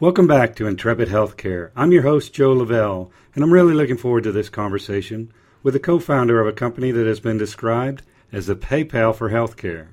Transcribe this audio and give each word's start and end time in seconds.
Welcome 0.00 0.28
back 0.28 0.54
to 0.54 0.68
Intrepid 0.68 1.08
Healthcare. 1.08 1.72
I'm 1.74 1.90
your 1.90 2.04
host, 2.04 2.32
Joe 2.32 2.52
Lavelle, 2.52 3.10
and 3.34 3.42
I'm 3.42 3.52
really 3.52 3.74
looking 3.74 3.96
forward 3.96 4.22
to 4.22 4.30
this 4.30 4.48
conversation 4.48 5.32
with 5.64 5.74
the 5.74 5.80
co 5.80 5.98
founder 5.98 6.40
of 6.40 6.46
a 6.46 6.52
company 6.52 6.92
that 6.92 7.08
has 7.08 7.18
been 7.18 7.36
described 7.36 8.02
as 8.30 8.46
the 8.46 8.54
PayPal 8.54 9.12
for 9.12 9.30
healthcare. 9.30 9.88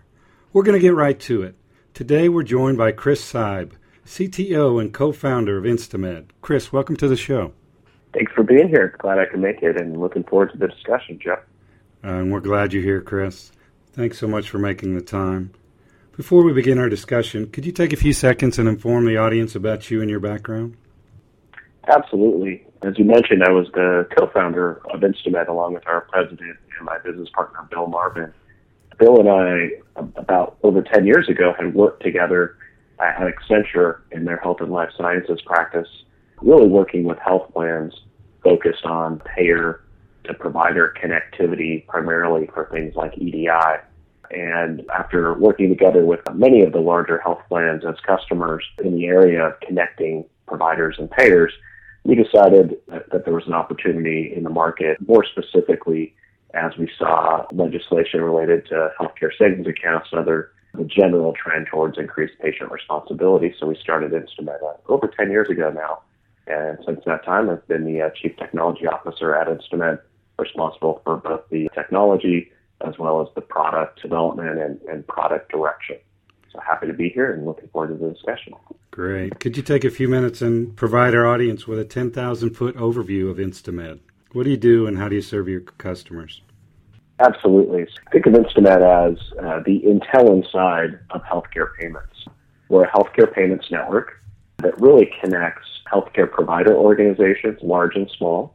We're 0.53 0.61
going 0.61 0.79
to 0.79 0.87
get 0.87 0.93
right 0.93 1.19
to 1.21 1.41
it. 1.41 1.55
Today 1.95 2.29
we're 2.29 2.43
joined 2.43 2.77
by 2.77 2.91
Chris 2.91 3.19
Seib, 3.19 3.71
CTO 4.05 4.79
and 4.79 4.93
co 4.93 5.11
founder 5.11 5.57
of 5.57 5.63
Instamed. 5.63 6.25
Chris, 6.39 6.71
welcome 6.71 6.97
to 6.97 7.07
the 7.07 7.17
show. 7.17 7.53
Thanks 8.13 8.31
for 8.33 8.43
being 8.43 8.67
here. 8.67 8.95
Glad 8.99 9.17
I 9.17 9.25
could 9.25 9.39
make 9.39 9.63
it 9.63 9.75
and 9.75 9.99
looking 9.99 10.23
forward 10.25 10.51
to 10.51 10.57
the 10.59 10.67
discussion, 10.67 11.17
Joe. 11.17 11.39
Uh, 12.03 12.09
and 12.09 12.31
we're 12.31 12.41
glad 12.41 12.73
you're 12.73 12.83
here, 12.83 13.01
Chris. 13.01 13.51
Thanks 13.93 14.19
so 14.19 14.27
much 14.27 14.51
for 14.51 14.59
making 14.59 14.93
the 14.93 15.01
time. 15.01 15.49
Before 16.17 16.43
we 16.45 16.53
begin 16.53 16.79
our 16.79 16.87
discussion, 16.87 17.49
could 17.49 17.65
you 17.65 17.73
take 17.73 17.91
a 17.91 17.97
few 17.97 18.13
seconds 18.13 18.57
and 18.57 18.69
inform 18.69 19.05
the 19.05 19.17
audience 19.17 19.53
about 19.53 19.91
you 19.91 19.99
and 19.99 20.09
your 20.09 20.21
background? 20.21 20.77
Absolutely. 21.89 22.65
As 22.83 22.97
you 22.97 23.03
mentioned, 23.03 23.43
I 23.43 23.51
was 23.51 23.67
the 23.73 24.07
co-founder 24.17 24.81
of 24.93 25.01
Instamed 25.01 25.49
along 25.49 25.73
with 25.73 25.85
our 25.87 26.01
president 26.01 26.57
and 26.77 26.85
my 26.85 26.99
business 26.99 27.27
partner, 27.33 27.67
Bill 27.69 27.87
Marvin. 27.87 28.33
Bill 28.97 29.19
and 29.19 29.27
I, 29.27 29.71
about 30.15 30.57
over 30.63 30.81
10 30.81 31.05
years 31.05 31.27
ago, 31.27 31.53
had 31.59 31.75
worked 31.75 32.01
together 32.01 32.57
at 32.99 33.19
Accenture 33.19 33.99
in 34.13 34.23
their 34.23 34.37
health 34.37 34.61
and 34.61 34.71
life 34.71 34.91
sciences 34.97 35.41
practice, 35.45 35.89
really 36.41 36.69
working 36.69 37.03
with 37.03 37.19
health 37.19 37.51
plans 37.53 37.93
focused 38.41 38.85
on 38.85 39.19
payer 39.19 39.83
to 40.23 40.33
provider 40.33 40.93
connectivity, 41.03 41.85
primarily 41.87 42.47
for 42.53 42.69
things 42.71 42.95
like 42.95 43.17
EDI. 43.17 43.81
And 44.35 44.83
after 44.93 45.33
working 45.33 45.69
together 45.69 46.05
with 46.05 46.19
many 46.33 46.61
of 46.61 46.73
the 46.73 46.81
larger 46.81 47.19
health 47.19 47.41
plans 47.47 47.83
as 47.87 47.95
customers 48.05 48.65
in 48.83 48.93
the 48.95 49.05
area 49.05 49.47
of 49.47 49.59
connecting 49.61 50.25
providers 50.45 50.97
and 50.99 51.09
payers, 51.09 51.53
we 52.03 52.15
decided 52.15 52.75
that, 52.89 53.23
there 53.23 53.33
was 53.33 53.47
an 53.47 53.53
opportunity 53.53 54.33
in 54.35 54.43
the 54.43 54.49
market, 54.49 54.97
more 55.07 55.25
specifically 55.25 56.13
as 56.53 56.73
we 56.77 56.91
saw 56.97 57.45
legislation 57.53 58.21
related 58.21 58.65
to 58.67 58.91
healthcare 58.99 59.31
savings 59.39 59.67
accounts 59.67 60.09
and 60.11 60.19
other 60.19 60.51
the 60.73 60.83
general 60.83 61.33
trend 61.33 61.67
towards 61.71 61.97
increased 61.97 62.33
patient 62.41 62.69
responsibility. 62.69 63.55
So 63.57 63.67
we 63.67 63.77
started 63.81 64.11
Instamed 64.11 64.59
over 64.89 65.07
10 65.07 65.31
years 65.31 65.49
ago 65.49 65.71
now. 65.71 66.01
And 66.47 66.77
since 66.85 66.99
that 67.05 67.23
time, 67.23 67.49
I've 67.49 67.65
been 67.69 67.85
the 67.85 68.01
uh, 68.01 68.09
chief 68.09 68.35
technology 68.35 68.85
officer 68.85 69.33
at 69.33 69.47
Instamed, 69.47 69.99
responsible 70.37 71.01
for 71.05 71.17
both 71.17 71.41
the 71.49 71.69
technology 71.73 72.51
as 72.81 72.97
well 72.97 73.21
as 73.21 73.27
the 73.35 73.41
product 73.41 74.01
development 74.01 74.59
and, 74.59 74.81
and 74.81 75.07
product 75.07 75.51
direction. 75.51 75.97
So 76.51 76.59
happy 76.59 76.87
to 76.87 76.93
be 76.93 77.09
here 77.09 77.33
and 77.33 77.45
looking 77.45 77.67
forward 77.69 77.97
to 77.97 78.05
the 78.05 78.11
discussion. 78.11 78.53
Great. 78.91 79.39
Could 79.39 79.57
you 79.57 79.63
take 79.63 79.83
a 79.83 79.89
few 79.89 80.07
minutes 80.07 80.41
and 80.41 80.75
provide 80.75 81.13
our 81.13 81.27
audience 81.27 81.67
with 81.67 81.79
a 81.79 81.85
10,000 81.85 82.51
foot 82.51 82.75
overview 82.77 83.29
of 83.29 83.37
Instamed? 83.37 83.99
What 84.31 84.43
do 84.43 84.49
you 84.49 84.57
do 84.57 84.87
and 84.87 84.97
how 84.97 85.09
do 85.09 85.15
you 85.15 85.21
serve 85.21 85.47
your 85.47 85.61
customers? 85.61 86.41
Absolutely. 87.19 87.87
Think 88.11 88.25
of 88.25 88.33
Instamed 88.33 88.67
as 88.67 89.17
uh, 89.39 89.61
the 89.65 89.81
Intel 89.81 90.35
inside 90.35 90.99
of 91.11 91.21
healthcare 91.23 91.73
payments. 91.79 92.25
We're 92.67 92.83
a 92.83 92.91
healthcare 92.91 93.33
payments 93.33 93.69
network 93.71 94.21
that 94.57 94.79
really 94.79 95.11
connects 95.21 95.67
healthcare 95.91 96.29
provider 96.29 96.75
organizations, 96.75 97.59
large 97.61 97.95
and 97.95 98.09
small, 98.17 98.54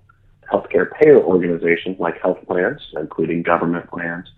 healthcare 0.52 0.90
payer 1.00 1.18
organizations 1.18 1.98
like 1.98 2.20
health 2.20 2.38
plans, 2.46 2.80
including 2.96 3.42
government 3.42 3.88
plans, 3.90 4.28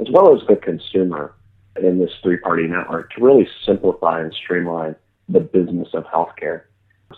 as 0.00 0.06
well 0.10 0.34
as 0.34 0.46
the 0.46 0.56
consumer 0.56 1.34
in 1.80 1.98
this 1.98 2.12
three 2.22 2.36
party 2.36 2.66
network 2.66 3.10
to 3.12 3.24
really 3.24 3.48
simplify 3.64 4.20
and 4.20 4.34
streamline 4.34 4.94
the 5.28 5.40
business 5.40 5.88
of 5.94 6.04
healthcare. 6.04 6.62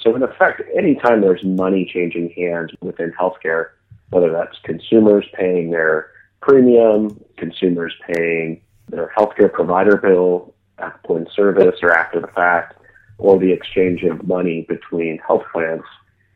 So, 0.00 0.14
in 0.14 0.22
effect, 0.22 0.62
anytime 0.76 1.20
there's 1.20 1.44
money 1.44 1.88
changing 1.92 2.30
hands 2.30 2.72
within 2.80 3.12
healthcare, 3.12 3.70
whether 4.10 4.30
that's 4.30 4.58
consumers 4.64 5.24
paying 5.34 5.70
their 5.70 6.10
premium, 6.40 7.20
consumers 7.36 7.94
paying 8.12 8.60
their 8.88 9.12
healthcare 9.16 9.52
provider 9.52 9.96
bill 9.96 10.54
at 10.78 11.02
point 11.04 11.26
of 11.26 11.32
service 11.32 11.76
or 11.82 11.92
after 11.92 12.20
the 12.20 12.26
fact, 12.28 12.76
or 13.18 13.38
the 13.38 13.52
exchange 13.52 14.02
of 14.02 14.26
money 14.26 14.66
between 14.68 15.18
health 15.26 15.44
plans 15.52 15.82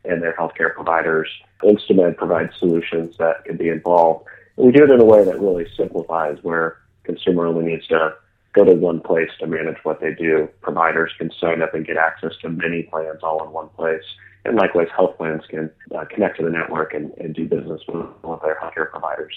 and 0.05 0.21
their 0.21 0.33
healthcare 0.33 0.73
providers. 0.73 1.29
Instamed 1.63 2.17
provides 2.17 2.57
solutions 2.57 3.15
that 3.17 3.45
can 3.45 3.57
be 3.57 3.69
involved. 3.69 4.25
And 4.57 4.67
we 4.67 4.71
do 4.71 4.83
it 4.83 4.91
in 4.91 4.99
a 4.99 5.05
way 5.05 5.23
that 5.23 5.39
really 5.39 5.67
simplifies 5.75 6.37
where 6.41 6.77
consumer 7.03 7.47
only 7.47 7.65
needs 7.65 7.87
to 7.87 8.13
go 8.53 8.63
to 8.63 8.73
one 8.73 8.99
place 8.99 9.29
to 9.39 9.47
manage 9.47 9.77
what 9.83 9.99
they 9.99 10.13
do. 10.13 10.49
Providers 10.61 11.11
can 11.17 11.31
sign 11.39 11.61
up 11.61 11.73
and 11.73 11.85
get 11.85 11.97
access 11.97 12.31
to 12.41 12.49
many 12.49 12.83
plans 12.83 13.19
all 13.23 13.43
in 13.45 13.51
one 13.51 13.69
place. 13.69 14.03
And 14.45 14.55
likewise, 14.55 14.87
health 14.95 15.17
plans 15.17 15.43
can 15.49 15.69
uh, 15.95 16.05
connect 16.05 16.37
to 16.37 16.43
the 16.43 16.49
network 16.49 16.93
and, 16.93 17.11
and 17.17 17.35
do 17.35 17.47
business 17.47 17.81
with, 17.87 18.07
with 18.23 18.41
their 18.41 18.57
healthcare 18.61 18.89
providers. 18.89 19.33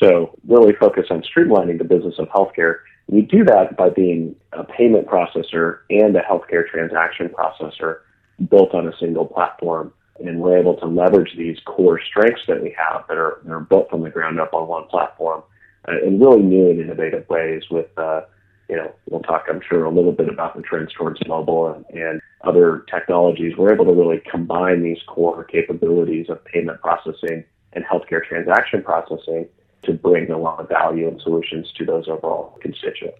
So 0.00 0.36
really 0.46 0.74
focus 0.74 1.06
on 1.10 1.22
streamlining 1.22 1.78
the 1.78 1.84
business 1.84 2.14
of 2.18 2.28
healthcare. 2.28 2.78
We 3.08 3.22
do 3.22 3.44
that 3.44 3.76
by 3.76 3.90
being 3.90 4.36
a 4.52 4.64
payment 4.64 5.06
processor 5.06 5.80
and 5.90 6.16
a 6.16 6.20
healthcare 6.20 6.68
transaction 6.68 7.28
processor 7.28 8.00
built 8.48 8.74
on 8.74 8.88
a 8.88 8.96
single 8.98 9.26
platform. 9.26 9.92
And 10.20 10.40
we're 10.40 10.58
able 10.58 10.76
to 10.76 10.86
leverage 10.86 11.34
these 11.36 11.58
core 11.64 12.00
strengths 12.00 12.42
that 12.46 12.62
we 12.62 12.74
have 12.78 13.04
that 13.08 13.16
are, 13.16 13.40
that 13.44 13.52
are 13.52 13.60
built 13.60 13.90
from 13.90 14.02
the 14.02 14.10
ground 14.10 14.38
up 14.38 14.54
on 14.54 14.68
one 14.68 14.86
platform 14.86 15.42
uh, 15.88 16.00
in 16.06 16.20
really 16.20 16.42
new 16.42 16.70
and 16.70 16.80
innovative 16.80 17.28
ways 17.28 17.64
with, 17.70 17.88
uh, 17.98 18.22
you 18.68 18.76
know, 18.76 18.92
we'll 19.10 19.22
talk, 19.22 19.46
I'm 19.48 19.60
sure, 19.68 19.84
a 19.84 19.90
little 19.90 20.12
bit 20.12 20.28
about 20.28 20.56
the 20.56 20.62
trends 20.62 20.92
towards 20.92 21.20
mobile 21.26 21.72
and, 21.72 21.84
and 21.90 22.20
other 22.42 22.84
technologies. 22.88 23.56
We're 23.56 23.74
able 23.74 23.86
to 23.86 23.92
really 23.92 24.22
combine 24.30 24.82
these 24.82 24.98
core 25.06 25.44
capabilities 25.44 26.26
of 26.28 26.44
payment 26.44 26.80
processing 26.80 27.44
and 27.72 27.84
healthcare 27.84 28.24
transaction 28.24 28.82
processing 28.82 29.48
to 29.82 29.92
bring 29.92 30.30
a 30.30 30.38
lot 30.38 30.60
of 30.60 30.68
value 30.68 31.08
and 31.08 31.20
solutions 31.20 31.70
to 31.76 31.84
those 31.84 32.08
overall 32.08 32.58
constituents. 32.62 33.18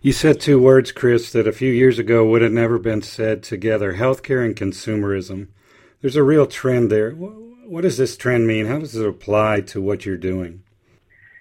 You 0.00 0.12
said 0.12 0.40
two 0.40 0.60
words, 0.60 0.92
Chris, 0.92 1.32
that 1.32 1.48
a 1.48 1.52
few 1.52 1.72
years 1.72 1.98
ago 1.98 2.28
would 2.28 2.42
have 2.42 2.52
never 2.52 2.78
been 2.78 3.00
said 3.00 3.42
together 3.42 3.94
healthcare 3.94 4.44
and 4.44 4.54
consumerism. 4.54 5.48
There's 6.04 6.16
a 6.16 6.22
real 6.22 6.46
trend 6.46 6.90
there. 6.90 7.12
What 7.12 7.80
does 7.80 7.96
this 7.96 8.14
trend 8.14 8.46
mean? 8.46 8.66
How 8.66 8.78
does 8.78 8.94
it 8.94 9.08
apply 9.08 9.62
to 9.62 9.80
what 9.80 10.04
you're 10.04 10.18
doing? 10.18 10.62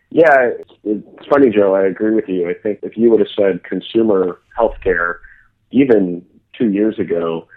Yeah, 0.09 0.51
it's 0.85 1.28
funny, 1.29 1.50
Joe. 1.50 1.75
I 1.75 1.85
agree 1.85 2.16
with 2.16 2.29
you. 2.29 2.50
I 2.50 2.53
think 2.53 2.79
if 2.81 2.96
you 2.96 3.12
would 3.12 3.19
have 3.19 3.28
said 3.38 3.66
consumer 3.66 4.40
healthcare 4.57 5.16
even 5.72 6.25
two 6.57 6.69
years 6.69 6.97
ago, 6.97 7.50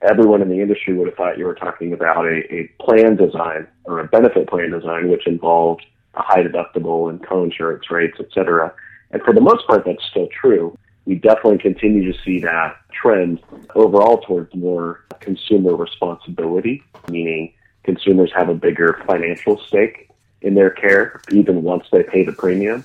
everyone 0.00 0.42
in 0.42 0.48
the 0.48 0.60
industry 0.60 0.96
would 0.96 1.08
have 1.08 1.16
thought 1.16 1.38
you 1.38 1.44
were 1.44 1.56
talking 1.56 1.92
about 1.92 2.24
a, 2.24 2.42
a 2.54 2.70
plan 2.80 3.16
design 3.16 3.66
or 3.82 3.98
a 3.98 4.06
benefit 4.06 4.48
plan 4.48 4.70
design, 4.70 5.10
which 5.10 5.26
involved 5.26 5.84
a 6.14 6.22
high 6.22 6.44
deductible 6.44 7.10
and 7.10 7.26
co-insurance 7.26 7.90
rates, 7.90 8.18
et 8.20 8.26
cetera. 8.32 8.72
And 9.10 9.20
for 9.24 9.34
the 9.34 9.40
most 9.40 9.66
part, 9.66 9.82
that's 9.84 10.04
still 10.08 10.28
true. 10.40 10.78
We 11.04 11.16
definitely 11.16 11.58
continue 11.58 12.12
to 12.12 12.18
see 12.22 12.40
that 12.40 12.76
trend 12.92 13.40
overall 13.74 14.18
towards 14.18 14.54
more 14.54 15.04
consumer 15.20 15.74
responsibility, 15.74 16.82
meaning 17.08 17.52
consumers 17.82 18.30
have 18.36 18.48
a 18.48 18.54
bigger 18.54 19.02
financial 19.06 19.58
stake 19.66 20.08
in 20.42 20.54
their 20.54 20.70
care, 20.70 21.20
even 21.30 21.62
once 21.62 21.86
they 21.90 22.02
pay 22.02 22.24
the 22.24 22.32
premium. 22.32 22.84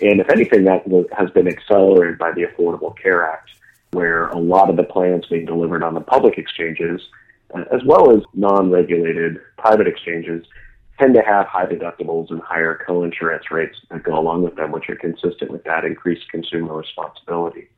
And 0.00 0.20
if 0.20 0.30
anything, 0.30 0.64
that 0.64 0.84
has 1.16 1.30
been 1.30 1.48
accelerated 1.48 2.18
by 2.18 2.32
the 2.32 2.42
Affordable 2.42 2.96
Care 2.96 3.26
Act, 3.26 3.50
where 3.92 4.28
a 4.28 4.38
lot 4.38 4.70
of 4.70 4.76
the 4.76 4.84
plans 4.84 5.26
being 5.26 5.46
delivered 5.46 5.82
on 5.82 5.94
the 5.94 6.00
public 6.00 6.38
exchanges, 6.38 7.00
uh, 7.54 7.64
as 7.72 7.82
well 7.84 8.14
as 8.14 8.22
non-regulated 8.34 9.38
private 9.56 9.86
exchanges, 9.86 10.44
tend 10.98 11.14
to 11.14 11.22
have 11.22 11.46
high 11.46 11.66
deductibles 11.66 12.30
and 12.30 12.40
higher 12.42 12.78
co-insurance 12.86 13.50
rates 13.50 13.76
that 13.90 14.02
go 14.02 14.18
along 14.18 14.42
with 14.42 14.56
them, 14.56 14.72
which 14.72 14.88
are 14.88 14.96
consistent 14.96 15.50
with 15.50 15.64
that 15.64 15.84
increased 15.84 16.28
consumer 16.30 16.76
responsibility. 16.76 17.68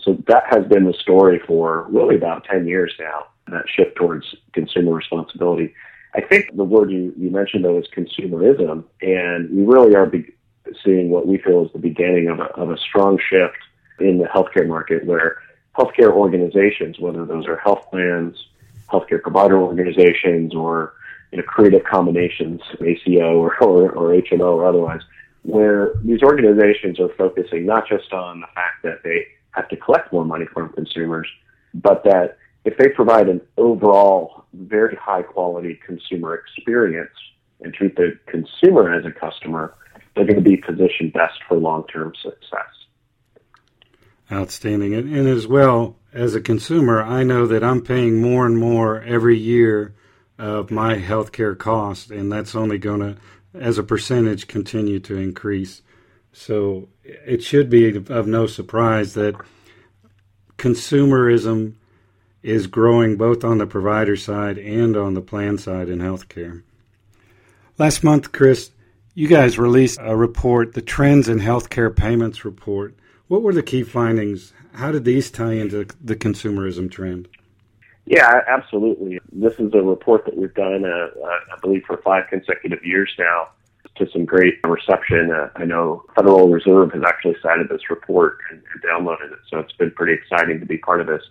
So 0.00 0.18
that 0.26 0.44
has 0.50 0.66
been 0.66 0.84
the 0.84 0.94
story 0.94 1.40
for 1.46 1.86
really 1.90 2.16
about 2.16 2.44
10 2.44 2.66
years 2.66 2.92
now, 2.98 3.26
that 3.48 3.64
shift 3.68 3.96
towards 3.96 4.34
consumer 4.52 4.92
responsibility. 4.92 5.74
I 6.14 6.20
think 6.20 6.56
the 6.56 6.64
word 6.64 6.90
you, 6.90 7.12
you 7.16 7.30
mentioned 7.30 7.64
though 7.64 7.78
is 7.78 7.86
consumerism, 7.94 8.84
and 9.02 9.50
we 9.50 9.64
really 9.64 9.94
are 9.94 10.06
be- 10.06 10.32
seeing 10.84 11.10
what 11.10 11.26
we 11.26 11.38
feel 11.38 11.66
is 11.66 11.72
the 11.72 11.78
beginning 11.78 12.28
of 12.28 12.40
a, 12.40 12.44
of 12.54 12.70
a 12.70 12.78
strong 12.78 13.18
shift 13.18 13.58
in 14.00 14.18
the 14.18 14.24
healthcare 14.24 14.66
market 14.66 15.04
where 15.04 15.38
healthcare 15.76 16.12
organizations, 16.12 16.98
whether 16.98 17.24
those 17.24 17.46
are 17.46 17.56
health 17.56 17.86
plans, 17.90 18.36
healthcare 18.90 19.20
provider 19.20 19.58
organizations, 19.58 20.54
or 20.54 20.94
you 21.34 21.40
know, 21.40 21.46
creative 21.48 21.82
combinations, 21.82 22.60
ACO 22.80 23.36
or, 23.36 23.56
or, 23.60 23.90
or 23.90 24.22
HMO 24.22 24.54
or 24.54 24.66
otherwise, 24.66 25.00
where 25.42 25.94
these 26.04 26.22
organizations 26.22 27.00
are 27.00 27.08
focusing 27.18 27.66
not 27.66 27.88
just 27.88 28.12
on 28.12 28.40
the 28.40 28.46
fact 28.54 28.84
that 28.84 29.02
they 29.02 29.26
have 29.50 29.68
to 29.68 29.76
collect 29.76 30.12
more 30.12 30.24
money 30.24 30.44
from 30.54 30.72
consumers, 30.74 31.26
but 31.74 32.04
that 32.04 32.38
if 32.64 32.78
they 32.78 32.88
provide 32.88 33.28
an 33.28 33.40
overall 33.56 34.44
very 34.52 34.94
high 34.94 35.22
quality 35.22 35.80
consumer 35.84 36.36
experience 36.36 37.10
and 37.62 37.74
treat 37.74 37.96
the 37.96 38.16
consumer 38.26 38.94
as 38.94 39.04
a 39.04 39.10
customer, 39.10 39.74
they're 40.14 40.26
going 40.26 40.36
to 40.36 40.48
be 40.48 40.56
positioned 40.56 41.12
best 41.12 41.40
for 41.48 41.56
long 41.56 41.84
term 41.88 42.12
success. 42.22 42.70
Outstanding. 44.30 44.94
And, 44.94 45.12
and, 45.12 45.26
as 45.26 45.48
well, 45.48 45.96
as 46.12 46.36
a 46.36 46.40
consumer, 46.40 47.02
I 47.02 47.24
know 47.24 47.44
that 47.48 47.64
I'm 47.64 47.82
paying 47.82 48.22
more 48.22 48.46
and 48.46 48.56
more 48.56 49.02
every 49.02 49.36
year 49.36 49.94
of 50.38 50.70
my 50.70 50.96
healthcare 50.96 51.56
cost, 51.56 52.10
and 52.10 52.30
that's 52.30 52.54
only 52.54 52.78
going 52.78 53.00
to, 53.00 53.16
as 53.54 53.78
a 53.78 53.82
percentage, 53.82 54.48
continue 54.48 55.00
to 55.00 55.16
increase. 55.16 55.82
So 56.32 56.88
it 57.04 57.42
should 57.42 57.70
be 57.70 57.96
of 57.96 58.26
no 58.26 58.46
surprise 58.46 59.14
that 59.14 59.36
consumerism 60.58 61.74
is 62.42 62.66
growing 62.66 63.16
both 63.16 63.44
on 63.44 63.58
the 63.58 63.66
provider 63.66 64.16
side 64.16 64.58
and 64.58 64.96
on 64.96 65.14
the 65.14 65.20
plan 65.20 65.58
side 65.58 65.88
in 65.88 65.98
healthcare. 65.98 66.62
Last 67.78 68.04
month, 68.04 68.32
Chris, 68.32 68.70
you 69.14 69.28
guys 69.28 69.58
released 69.58 69.98
a 70.02 70.16
report, 70.16 70.74
the 70.74 70.82
Trends 70.82 71.28
in 71.28 71.38
Healthcare 71.38 71.94
Payments 71.94 72.44
report. 72.44 72.94
What 73.28 73.42
were 73.42 73.54
the 73.54 73.62
key 73.62 73.82
findings? 73.82 74.52
How 74.74 74.92
did 74.92 75.04
these 75.04 75.30
tie 75.30 75.52
into 75.52 75.86
the 76.02 76.16
consumerism 76.16 76.90
trend? 76.90 77.28
Yeah, 78.06 78.40
absolutely. 78.46 79.20
This 79.32 79.54
is 79.58 79.72
a 79.72 79.82
report 79.82 80.26
that 80.26 80.36
we've 80.36 80.54
done, 80.54 80.84
uh, 80.84 81.08
uh, 81.24 81.56
I 81.56 81.60
believe, 81.62 81.84
for 81.86 81.96
five 81.98 82.24
consecutive 82.28 82.84
years 82.84 83.10
now 83.18 83.48
to 83.96 84.06
some 84.10 84.24
great 84.24 84.54
reception. 84.66 85.30
Uh, 85.30 85.48
I 85.56 85.64
know 85.64 86.04
Federal 86.14 86.50
Reserve 86.50 86.92
has 86.92 87.02
actually 87.06 87.36
cited 87.42 87.68
this 87.68 87.88
report 87.88 88.38
and, 88.50 88.60
and 88.72 88.82
downloaded 88.82 89.32
it, 89.32 89.38
so 89.48 89.58
it's 89.58 89.72
been 89.72 89.90
pretty 89.92 90.12
exciting 90.12 90.60
to 90.60 90.66
be 90.66 90.78
part 90.78 91.00
of 91.00 91.06
this. 91.06 91.22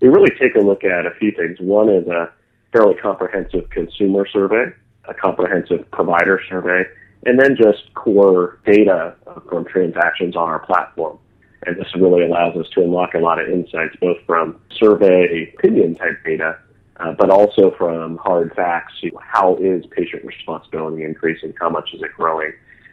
We 0.00 0.08
really 0.08 0.32
take 0.40 0.56
a 0.56 0.60
look 0.60 0.82
at 0.82 1.06
a 1.06 1.14
few 1.18 1.30
things. 1.30 1.58
One 1.60 1.88
is 1.88 2.06
a 2.08 2.32
fairly 2.72 2.94
comprehensive 2.94 3.70
consumer 3.70 4.26
survey, 4.26 4.72
a 5.08 5.14
comprehensive 5.14 5.88
provider 5.92 6.40
survey, 6.48 6.84
and 7.24 7.38
then 7.38 7.56
just 7.56 7.94
core 7.94 8.58
data 8.66 9.14
from 9.48 9.64
transactions 9.64 10.36
on 10.36 10.48
our 10.48 10.58
platform. 10.60 11.18
And 11.66 11.76
this 11.76 11.94
really 11.96 12.22
allows 12.24 12.56
us 12.56 12.68
to 12.74 12.82
unlock 12.82 13.14
a 13.14 13.18
lot 13.18 13.40
of 13.40 13.48
insights, 13.48 13.96
both 14.00 14.18
from 14.24 14.60
survey 14.70 15.52
opinion 15.56 15.96
type 15.96 16.22
data, 16.24 16.58
uh, 16.98 17.12
but 17.18 17.28
also 17.28 17.72
from 17.76 18.18
hard 18.18 18.54
facts. 18.54 18.94
How 19.20 19.56
is 19.56 19.84
patient 19.86 20.24
responsibility 20.24 21.02
increasing? 21.02 21.52
How 21.60 21.68
much 21.68 21.92
is 21.92 22.02
it 22.02 22.12
growing? 22.16 22.52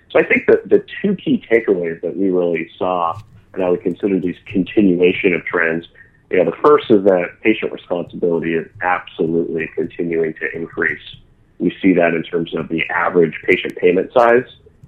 So 0.09 0.19
I 0.19 0.23
think 0.23 0.47
that 0.47 0.67
the 0.67 0.83
two 1.01 1.15
key 1.15 1.43
takeaways 1.49 2.01
that 2.01 2.17
we 2.17 2.29
really 2.29 2.69
saw, 2.77 3.19
and 3.53 3.63
I 3.63 3.69
would 3.69 3.81
consider 3.81 4.19
these 4.19 4.37
continuation 4.47 5.33
of 5.33 5.45
trends, 5.45 5.87
you 6.31 6.43
know, 6.43 6.49
the 6.49 6.57
first 6.63 6.89
is 6.89 7.03
that 7.03 7.25
patient 7.41 7.71
responsibility 7.71 8.55
is 8.55 8.67
absolutely 8.81 9.69
continuing 9.75 10.33
to 10.35 10.55
increase. 10.55 11.15
We 11.59 11.75
see 11.79 11.93
that 11.93 12.15
in 12.15 12.23
terms 12.23 12.55
of 12.55 12.69
the 12.69 12.89
average 12.89 13.35
patient 13.47 13.75
payment 13.77 14.11
size 14.13 14.45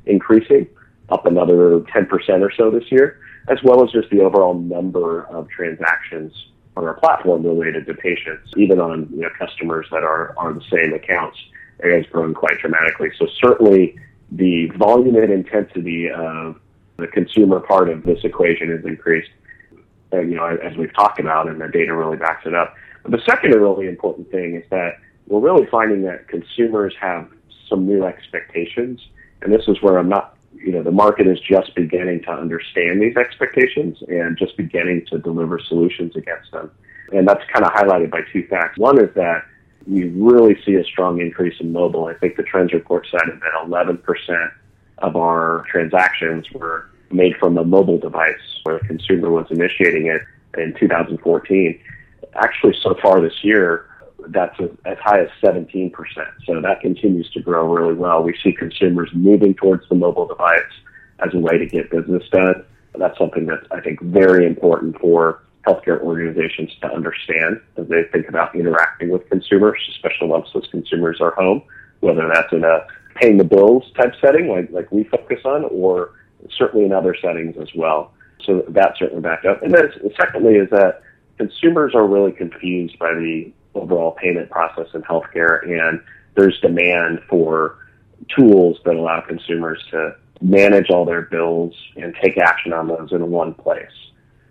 increasing 0.07 0.67
up 1.09 1.25
another 1.25 1.79
10% 1.79 2.09
or 2.41 2.51
so 2.51 2.71
this 2.71 2.91
year 2.91 3.19
as 3.47 3.59
well 3.63 3.83
as 3.83 3.91
just 3.91 4.09
the 4.09 4.21
overall 4.21 4.55
number 4.55 5.23
of 5.27 5.47
transactions 5.49 6.33
on 6.77 6.83
our 6.83 6.95
platform 6.95 7.43
related 7.43 7.85
to 7.85 7.93
patients, 7.93 8.51
even 8.57 8.79
on 8.79 9.07
you 9.11 9.21
know, 9.21 9.29
customers 9.37 9.87
that 9.91 10.03
are, 10.03 10.33
are 10.37 10.53
the 10.53 10.63
same 10.71 10.93
accounts, 10.93 11.37
it 11.79 11.95
has 11.95 12.05
grown 12.11 12.33
quite 12.33 12.57
dramatically. 12.59 13.09
So 13.17 13.27
certainly 13.39 13.97
the 14.31 14.67
volume 14.77 15.15
and 15.15 15.31
intensity 15.31 16.09
of 16.09 16.59
the 16.97 17.07
consumer 17.07 17.59
part 17.59 17.89
of 17.89 18.03
this 18.03 18.19
equation 18.23 18.71
has 18.71 18.83
increased, 18.85 19.29
uh, 20.13 20.19
you 20.19 20.35
know, 20.35 20.45
as 20.45 20.75
we've 20.77 20.93
talked 20.93 21.19
about, 21.19 21.47
and 21.47 21.61
the 21.61 21.67
data 21.67 21.93
really 21.93 22.17
backs 22.17 22.45
it 22.45 22.53
up. 22.53 22.73
But 23.03 23.11
the 23.11 23.21
second 23.25 23.51
really 23.51 23.87
important 23.87 24.31
thing 24.31 24.55
is 24.55 24.63
that 24.71 24.97
we're 25.27 25.39
really 25.39 25.67
finding 25.67 26.03
that 26.03 26.27
consumers 26.27 26.93
have 26.99 27.29
some 27.69 27.85
new 27.85 28.03
expectations, 28.03 29.01
and 29.41 29.53
this 29.53 29.67
is 29.67 29.81
where 29.81 29.97
I'm 29.97 30.09
not 30.09 30.34
you 30.65 30.71
know, 30.71 30.81
the 30.81 30.91
market 30.91 31.27
is 31.27 31.39
just 31.39 31.75
beginning 31.75 32.23
to 32.23 32.31
understand 32.31 32.99
these 32.99 33.15
expectations 33.15 33.99
and 34.07 34.35
just 34.35 34.57
beginning 34.57 35.05
to 35.11 35.19
deliver 35.19 35.59
solutions 35.59 36.15
against 36.15 36.51
them. 36.51 36.71
And 37.13 37.27
that's 37.27 37.43
kind 37.53 37.63
of 37.63 37.71
highlighted 37.71 38.09
by 38.09 38.21
two 38.33 38.47
facts. 38.47 38.75
One 38.79 38.99
is 38.99 39.13
that 39.13 39.45
we 39.85 40.05
really 40.05 40.59
see 40.65 40.73
a 40.73 40.83
strong 40.83 41.21
increase 41.21 41.53
in 41.59 41.71
mobile. 41.71 42.05
I 42.05 42.15
think 42.15 42.35
the 42.35 42.41
trends 42.41 42.73
report 42.73 43.05
cited 43.11 43.39
that 43.41 43.67
11% 43.67 44.51
of 44.97 45.15
our 45.15 45.63
transactions 45.69 46.49
were 46.51 46.89
made 47.11 47.35
from 47.37 47.59
a 47.59 47.63
mobile 47.63 47.99
device 47.99 48.33
where 48.63 48.79
the 48.79 48.87
consumer 48.87 49.29
was 49.29 49.45
initiating 49.51 50.07
it 50.07 50.23
in 50.59 50.73
2014. 50.79 51.79
Actually, 52.33 52.75
so 52.81 52.95
far 53.03 53.21
this 53.21 53.43
year, 53.43 53.85
that's 54.29 54.59
as 54.85 54.97
high 55.03 55.21
as 55.21 55.29
17%. 55.43 55.91
So 56.45 56.61
that 56.61 56.81
continues 56.81 57.29
to 57.31 57.41
grow 57.41 57.71
really 57.71 57.93
well. 57.93 58.23
We 58.23 58.37
see 58.43 58.53
consumers 58.53 59.09
moving 59.13 59.53
towards 59.55 59.87
the 59.89 59.95
mobile 59.95 60.27
device 60.27 60.59
as 61.25 61.33
a 61.33 61.39
way 61.39 61.57
to 61.57 61.65
get 61.65 61.89
business 61.89 62.23
done. 62.31 62.63
That's 62.97 63.17
something 63.17 63.45
that's, 63.45 63.65
I 63.71 63.81
think, 63.81 64.01
very 64.01 64.45
important 64.45 64.99
for 64.99 65.43
healthcare 65.67 65.99
organizations 66.01 66.71
to 66.81 66.87
understand 66.87 67.59
as 67.77 67.87
they 67.87 68.03
think 68.11 68.29
about 68.29 68.55
interacting 68.55 69.09
with 69.09 69.27
consumers, 69.29 69.79
especially 69.89 70.27
once 70.27 70.47
those 70.53 70.67
consumers 70.69 71.19
are 71.19 71.31
home, 71.31 71.63
whether 72.01 72.29
that's 72.31 72.53
in 72.53 72.63
a 72.63 72.85
paying 73.15 73.37
the 73.37 73.43
bills 73.43 73.83
type 73.97 74.13
setting 74.21 74.49
like, 74.49 74.69
like 74.71 74.91
we 74.91 75.03
focus 75.05 75.39
on 75.45 75.63
or 75.71 76.11
certainly 76.57 76.85
in 76.85 76.91
other 76.91 77.15
settings 77.19 77.55
as 77.59 77.69
well. 77.75 78.13
So 78.45 78.63
that 78.69 78.95
certainly 78.99 79.21
backed 79.21 79.45
up. 79.45 79.63
And 79.63 79.73
then 79.73 79.89
secondly 80.19 80.55
is 80.55 80.69
that 80.69 81.01
consumers 81.37 81.95
are 81.95 82.05
really 82.05 82.31
confused 82.31 82.99
by 82.99 83.13
the 83.13 83.51
overall 83.75 84.11
payment 84.11 84.49
process 84.49 84.87
in 84.93 85.01
healthcare, 85.03 85.63
and 85.63 86.01
there's 86.35 86.59
demand 86.61 87.19
for 87.29 87.77
tools 88.35 88.77
that 88.85 88.95
allow 88.95 89.21
consumers 89.21 89.83
to 89.91 90.15
manage 90.41 90.89
all 90.89 91.05
their 91.05 91.23
bills 91.23 91.73
and 91.95 92.15
take 92.21 92.37
action 92.37 92.73
on 92.73 92.87
those 92.87 93.11
in 93.11 93.29
one 93.29 93.53
place. 93.53 93.87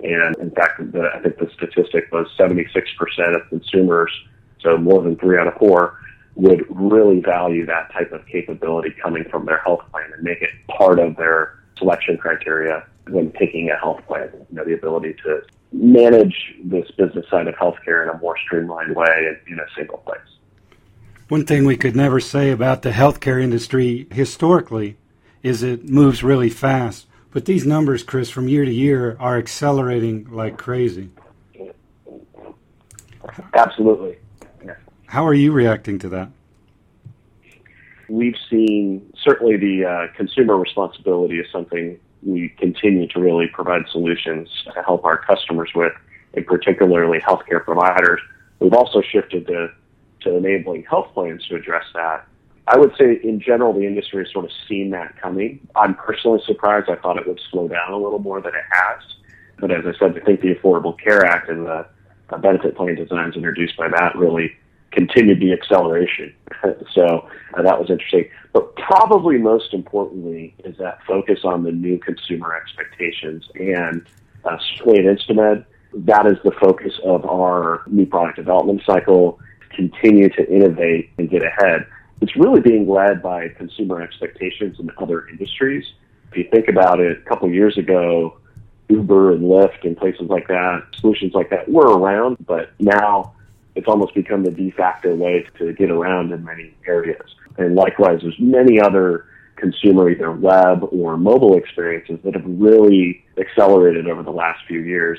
And 0.01 0.37
in 0.37 0.51
fact, 0.51 0.93
the, 0.93 1.11
I 1.15 1.21
think 1.21 1.39
the 1.39 1.51
statistic 1.55 2.11
was 2.13 2.27
76% 2.39 2.67
of 3.35 3.49
consumers, 3.49 4.11
so 4.61 4.77
more 4.77 5.03
than 5.03 5.17
three 5.17 5.39
out 5.39 5.47
of 5.47 5.55
four, 5.55 5.99
would 6.37 6.65
really 6.69 7.21
value 7.21 7.65
that 7.67 7.93
type 7.93 8.13
of 8.13 8.27
capability 8.27 8.95
coming 9.01 9.25
from 9.31 9.47
their 9.47 9.59
health 9.59 9.81
plan 9.91 10.11
and 10.13 10.23
make 10.23 10.43
it 10.43 10.51
part 10.69 10.99
of 10.99 11.17
their 11.17 11.59
selection 11.79 12.17
criteria 12.17 12.85
when 13.09 13.31
picking 13.31 13.71
a 13.71 13.79
health 13.79 14.01
plan. 14.07 14.31
You 14.33 14.57
know, 14.57 14.65
the 14.65 14.75
ability 14.75 15.15
to 15.25 15.43
manage 15.73 16.55
this 16.63 16.91
business 16.93 17.27
side 17.31 17.49
of 17.49 17.55
healthcare 17.55 18.03
in 18.03 18.15
a 18.15 18.19
more 18.19 18.37
streamlined 18.39 18.95
way 18.95 19.37
in 19.47 19.59
a 19.59 19.67
single 19.77 19.99
place. 19.99 20.21
One 21.29 21.45
thing 21.47 21.65
we 21.65 21.77
could 21.77 21.97
never 21.97 22.21
say 22.21 22.51
about 22.51 22.83
the 22.83 22.91
healthcare 22.91 23.43
industry 23.43 24.07
historically 24.11 24.97
is 25.43 25.63
it 25.63 25.89
moves 25.89 26.23
really 26.23 26.51
fast. 26.51 27.07
But 27.31 27.47
these 27.47 27.67
numbers, 27.67 28.03
Chris, 28.03 28.31
from 28.31 28.49
year 28.49 28.65
to 28.65 28.73
year 28.73 29.17
are 29.19 29.39
accelerating 29.39 30.31
like 30.31 30.57
crazy. 30.57 31.11
Absolutely. 33.55 34.19
How 35.07 35.27
are 35.27 35.35
you 35.35 35.53
reacting 35.53 35.99
to 36.01 36.09
that? 36.11 36.31
We've 38.09 38.37
seen 38.51 39.13
certainly 39.23 39.57
the 39.57 39.85
uh, 39.85 40.17
consumer 40.17 40.57
responsibility 40.57 41.39
is 41.39 41.47
something 41.51 41.99
we 42.25 42.49
continue 42.59 43.07
to 43.09 43.21
really 43.21 43.47
provide 43.47 43.83
solutions 43.91 44.49
to 44.73 44.83
help 44.83 45.05
our 45.05 45.19
customers 45.19 45.71
with, 45.75 45.93
and 46.35 46.47
particularly 46.47 47.21
healthcare 47.21 47.63
providers. 47.63 48.21
We've 48.61 48.73
also 48.73 49.03
shifted 49.03 49.47
to, 49.47 49.69
to 50.23 50.37
enabling 50.37 50.85
health 50.85 51.13
plans 51.15 51.47
to 51.49 51.57
address 51.57 51.85
that. 51.95 52.27
I 52.67 52.79
would 52.79 52.93
say 52.99 53.21
in 53.23 53.41
general, 53.41 53.75
the 53.75 53.87
industry 53.87 54.25
has 54.25 54.33
sort 54.33 54.47
of 54.47 54.51
seen 54.67 54.91
that 54.91 55.21
coming. 55.21 55.67
I'm 55.77 55.95
personally 55.95 56.41
surprised. 56.47 56.89
I 56.89 56.97
thought 56.97 57.19
it 57.19 57.27
would 57.27 57.41
slow 57.51 57.69
down 57.69 57.93
a 57.93 57.99
little 57.99 58.19
more 58.19 58.41
than 58.41 58.55
it 58.55 58.65
has. 58.71 59.03
But 59.59 59.71
as 59.71 59.85
I 59.87 59.97
said, 59.99 60.17
I 60.17 60.25
think 60.25 60.41
the 60.41 60.55
Affordable 60.55 60.99
Care 60.99 61.25
Act 61.27 61.51
and 61.51 61.67
the 61.67 61.87
benefit 62.41 62.75
plan 62.75 62.95
designs 62.95 63.37
introduced 63.37 63.77
by 63.77 63.89
that 63.89 64.17
really 64.17 64.57
continued 64.95 65.41
the 65.41 65.53
acceleration. 65.53 66.35
so 66.95 67.29
uh, 67.55 67.63
that 67.63 67.79
was 67.79 67.91
interesting. 67.91 68.29
But 68.53 68.75
probably 68.77 69.39
most 69.39 69.75
importantly 69.75 70.55
is 70.65 70.77
that 70.79 71.01
focus 71.07 71.41
on 71.45 71.65
the 71.65 71.73
new 71.73 71.99
consumer 71.99 72.57
expectations. 72.57 73.49
And 73.57 74.07
uh, 74.45 74.57
certainly 74.77 75.07
at 75.07 75.67
that 75.97 76.27
is 76.27 76.39
the 76.45 76.53
focus 76.61 76.93
of 77.05 77.25
our 77.25 77.83
new 77.87 78.07
product 78.07 78.37
development 78.37 78.83
cycle, 78.85 79.39
continue 79.71 80.29
to 80.31 80.49
innovate 80.51 81.11
and 81.19 81.29
get 81.31 81.43
ahead. 81.45 81.87
It's 82.21 82.37
really 82.37 82.61
being 82.61 82.89
led 82.89 83.23
by 83.23 83.49
consumer 83.49 84.01
expectations 84.03 84.79
in 84.79 84.91
other 84.99 85.29
industries. 85.29 85.85
If 86.31 86.39
you 86.39 86.49
think 86.51 86.69
about 86.69 87.01
it, 87.01 87.19
a 87.19 87.29
couple 87.29 87.51
years 87.51 87.77
ago, 87.77 88.39
Uber 88.89 89.33
and 89.33 89.43
Lyft 89.43 89.85
and 89.85 89.97
places 89.97 90.29
like 90.29 90.49
that, 90.49 90.83
solutions 90.99 91.35
like 91.35 91.51
that 91.51 91.69
were 91.69 91.87
around, 91.87 92.39
but 92.47 92.73
now 92.79 93.34
it's 93.75 93.89
almost 93.89 94.15
become 94.15 94.45
the 94.45 94.51
de 94.51 94.71
facto 94.71 95.15
way 95.15 95.47
to 95.59 95.73
get 95.73 95.91
around 95.91 96.33
in 96.33 96.45
many 96.45 96.75
areas. 96.87 97.27
And 97.59 97.75
likewise, 97.75 98.21
there's 98.23 98.39
many 98.39 98.81
other 98.81 99.27
consumer 99.57 100.11
either 100.11 100.33
web 100.33 100.85
or 100.91 101.17
mobile 101.17 101.57
experiences 101.57 102.19
that 102.25 102.35
have 102.35 102.45
really 102.47 103.25
accelerated 103.39 104.09
over 104.09 104.23
the 104.23 104.31
last 104.33 104.61
few 104.67 104.81
years. 104.81 105.19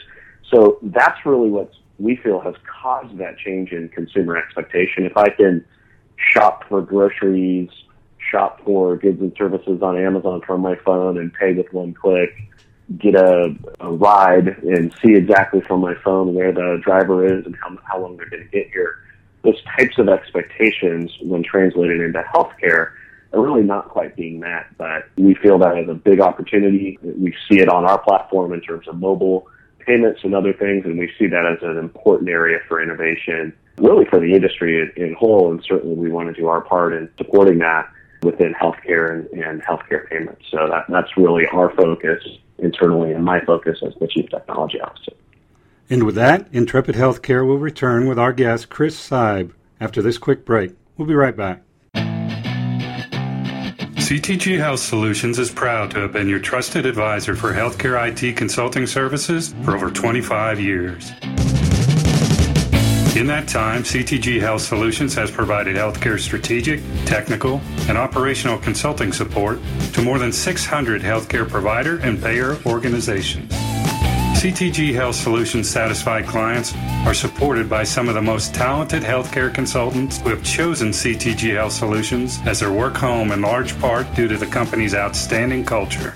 So 0.51 0.77
that's 0.81 1.25
really 1.25 1.49
what 1.49 1.71
we 1.97 2.17
feel 2.17 2.39
has 2.41 2.55
caused 2.81 3.17
that 3.17 3.37
change 3.37 3.71
in 3.71 3.89
consumer 3.89 4.37
expectation. 4.37 5.05
If 5.05 5.17
I 5.17 5.29
can 5.29 5.65
shop 6.17 6.67
for 6.67 6.81
groceries, 6.81 7.69
shop 8.31 8.61
for 8.63 8.97
goods 8.97 9.21
and 9.21 9.33
services 9.37 9.81
on 9.81 9.97
Amazon 9.97 10.41
from 10.45 10.61
my 10.61 10.75
phone 10.83 11.17
and 11.17 11.33
pay 11.33 11.53
with 11.53 11.71
one 11.71 11.93
click, 11.93 12.31
get 12.99 13.15
a, 13.15 13.55
a 13.79 13.91
ride 13.91 14.47
and 14.63 14.93
see 15.03 15.15
exactly 15.15 15.61
from 15.61 15.81
my 15.81 15.95
phone 16.03 16.33
where 16.33 16.51
the 16.51 16.79
driver 16.83 17.25
is 17.25 17.45
and 17.45 17.55
how, 17.61 17.77
how 17.83 17.99
long 17.99 18.17
they're 18.17 18.29
going 18.29 18.43
to 18.43 18.49
get 18.49 18.69
here. 18.71 18.99
Those 19.43 19.61
types 19.77 19.97
of 19.97 20.09
expectations, 20.09 21.11
when 21.21 21.43
translated 21.43 22.01
into 22.01 22.21
healthcare, 22.33 22.91
are 23.33 23.41
really 23.41 23.63
not 23.63 23.89
quite 23.89 24.15
being 24.15 24.39
met. 24.39 24.65
But 24.77 25.07
we 25.17 25.35
feel 25.35 25.57
that 25.59 25.77
as 25.77 25.89
a 25.89 25.93
big 25.93 26.19
opportunity. 26.19 26.97
We 27.01 27.35
see 27.49 27.59
it 27.59 27.69
on 27.69 27.85
our 27.85 27.99
platform 27.99 28.53
in 28.53 28.61
terms 28.61 28.87
of 28.87 28.99
mobile 28.99 29.47
payments 29.79 30.21
and 30.23 30.33
other 30.33 30.53
things, 30.53 30.85
and 30.85 30.97
we 30.97 31.11
see 31.17 31.27
that 31.27 31.45
as 31.45 31.59
an 31.61 31.77
important 31.77 32.29
area 32.29 32.59
for 32.67 32.81
innovation, 32.81 33.53
really 33.77 34.05
for 34.05 34.19
the 34.19 34.33
industry 34.33 34.81
in, 34.81 35.03
in 35.03 35.13
whole. 35.13 35.51
And 35.51 35.63
certainly, 35.67 35.95
we 35.95 36.09
want 36.09 36.33
to 36.33 36.39
do 36.39 36.47
our 36.47 36.61
part 36.61 36.93
in 36.93 37.09
supporting 37.17 37.59
that 37.59 37.87
within 38.25 38.53
healthcare 38.53 39.11
and, 39.11 39.27
and 39.41 39.63
healthcare 39.63 40.09
payments. 40.09 40.43
So 40.51 40.67
that, 40.69 40.85
that's 40.89 41.15
really 41.15 41.45
our 41.47 41.73
focus 41.75 42.23
internally 42.57 43.11
and 43.11 43.23
my 43.23 43.39
focus 43.41 43.79
as 43.85 43.93
the 43.99 44.07
Chief 44.07 44.29
Technology 44.29 44.81
Officer. 44.81 45.13
And 45.89 46.03
with 46.03 46.15
that, 46.15 46.47
Intrepid 46.51 46.95
Healthcare 46.95 47.45
will 47.45 47.59
return 47.59 48.07
with 48.07 48.17
our 48.17 48.33
guest, 48.33 48.69
Chris 48.69 48.97
Seib, 48.97 49.53
after 49.79 50.01
this 50.01 50.17
quick 50.17 50.43
break. 50.43 50.73
We'll 50.97 51.07
be 51.07 51.13
right 51.13 51.35
back. 51.35 51.61
CTG 54.05 54.59
Health 54.59 54.81
Solutions 54.81 55.39
is 55.39 55.49
proud 55.49 55.89
to 55.91 55.99
have 56.01 56.13
been 56.13 56.29
your 56.29 56.39
trusted 56.39 56.85
advisor 56.85 57.35
for 57.35 57.53
healthcare 57.53 57.97
IT 58.07 58.37
consulting 58.37 58.85
services 58.85 59.55
for 59.63 59.75
over 59.75 59.89
25 59.89 60.59
years. 60.59 61.11
In 63.15 63.27
that 63.27 63.47
time, 63.47 63.83
CTG 63.83 64.41
Health 64.41 64.61
Solutions 64.61 65.15
has 65.15 65.31
provided 65.31 65.77
healthcare 65.77 66.19
strategic, 66.19 66.81
technical, 67.05 67.61
and 67.87 67.97
operational 67.97 68.57
consulting 68.57 69.13
support 69.13 69.59
to 69.93 70.01
more 70.01 70.19
than 70.19 70.33
600 70.33 71.01
healthcare 71.01 71.47
provider 71.47 71.97
and 71.99 72.21
payer 72.21 72.57
organizations. 72.65 73.49
CTG 73.53 74.93
Health 74.93 75.15
Solutions 75.15 75.69
satisfied 75.69 76.25
clients 76.25 76.73
are 77.05 77.13
supported 77.13 77.69
by 77.69 77.85
some 77.85 78.09
of 78.09 78.15
the 78.15 78.21
most 78.21 78.53
talented 78.53 79.01
healthcare 79.01 79.51
consultants 79.53 80.19
who 80.19 80.31
have 80.31 80.43
chosen 80.43 80.89
CTG 80.89 81.55
Health 81.55 81.71
Solutions 81.71 82.39
as 82.45 82.59
their 82.59 82.73
work 82.73 82.97
home 82.97 83.31
in 83.31 83.41
large 83.41 83.79
part 83.79 84.13
due 84.13 84.27
to 84.27 84.35
the 84.35 84.45
company's 84.45 84.93
outstanding 84.93 85.63
culture. 85.63 86.11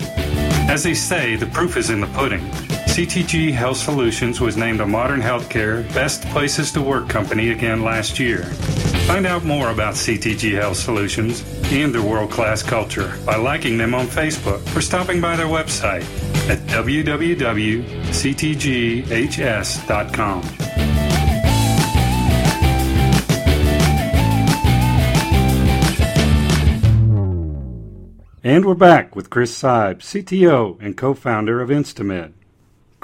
As 0.68 0.82
they 0.82 0.94
say, 0.94 1.34
the 1.34 1.46
proof 1.46 1.78
is 1.78 1.88
in 1.88 2.02
the 2.02 2.06
pudding. 2.08 2.46
CTG 2.90 3.52
Health 3.52 3.76
Solutions 3.76 4.40
was 4.40 4.56
named 4.56 4.80
a 4.80 4.86
Modern 4.86 5.20
Healthcare 5.20 5.86
Best 5.94 6.22
Places 6.30 6.72
to 6.72 6.82
Work 6.82 7.08
company 7.08 7.50
again 7.50 7.84
last 7.84 8.18
year. 8.18 8.42
Find 9.06 9.26
out 9.26 9.44
more 9.44 9.70
about 9.70 9.94
CTG 9.94 10.60
Health 10.60 10.76
Solutions 10.76 11.44
and 11.70 11.94
their 11.94 12.02
world 12.02 12.32
class 12.32 12.64
culture 12.64 13.16
by 13.24 13.36
liking 13.36 13.78
them 13.78 13.94
on 13.94 14.08
Facebook 14.08 14.76
or 14.76 14.80
stopping 14.80 15.20
by 15.20 15.36
their 15.36 15.46
website 15.46 16.02
at 16.50 16.58
www.ctghs.com. 16.66 17.90
And 28.42 28.64
we're 28.64 28.74
back 28.74 29.14
with 29.14 29.30
Chris 29.30 29.56
Seib, 29.56 29.98
CTO 29.98 30.76
and 30.80 30.96
co 30.96 31.14
founder 31.14 31.60
of 31.60 31.68
Instamed. 31.68 32.32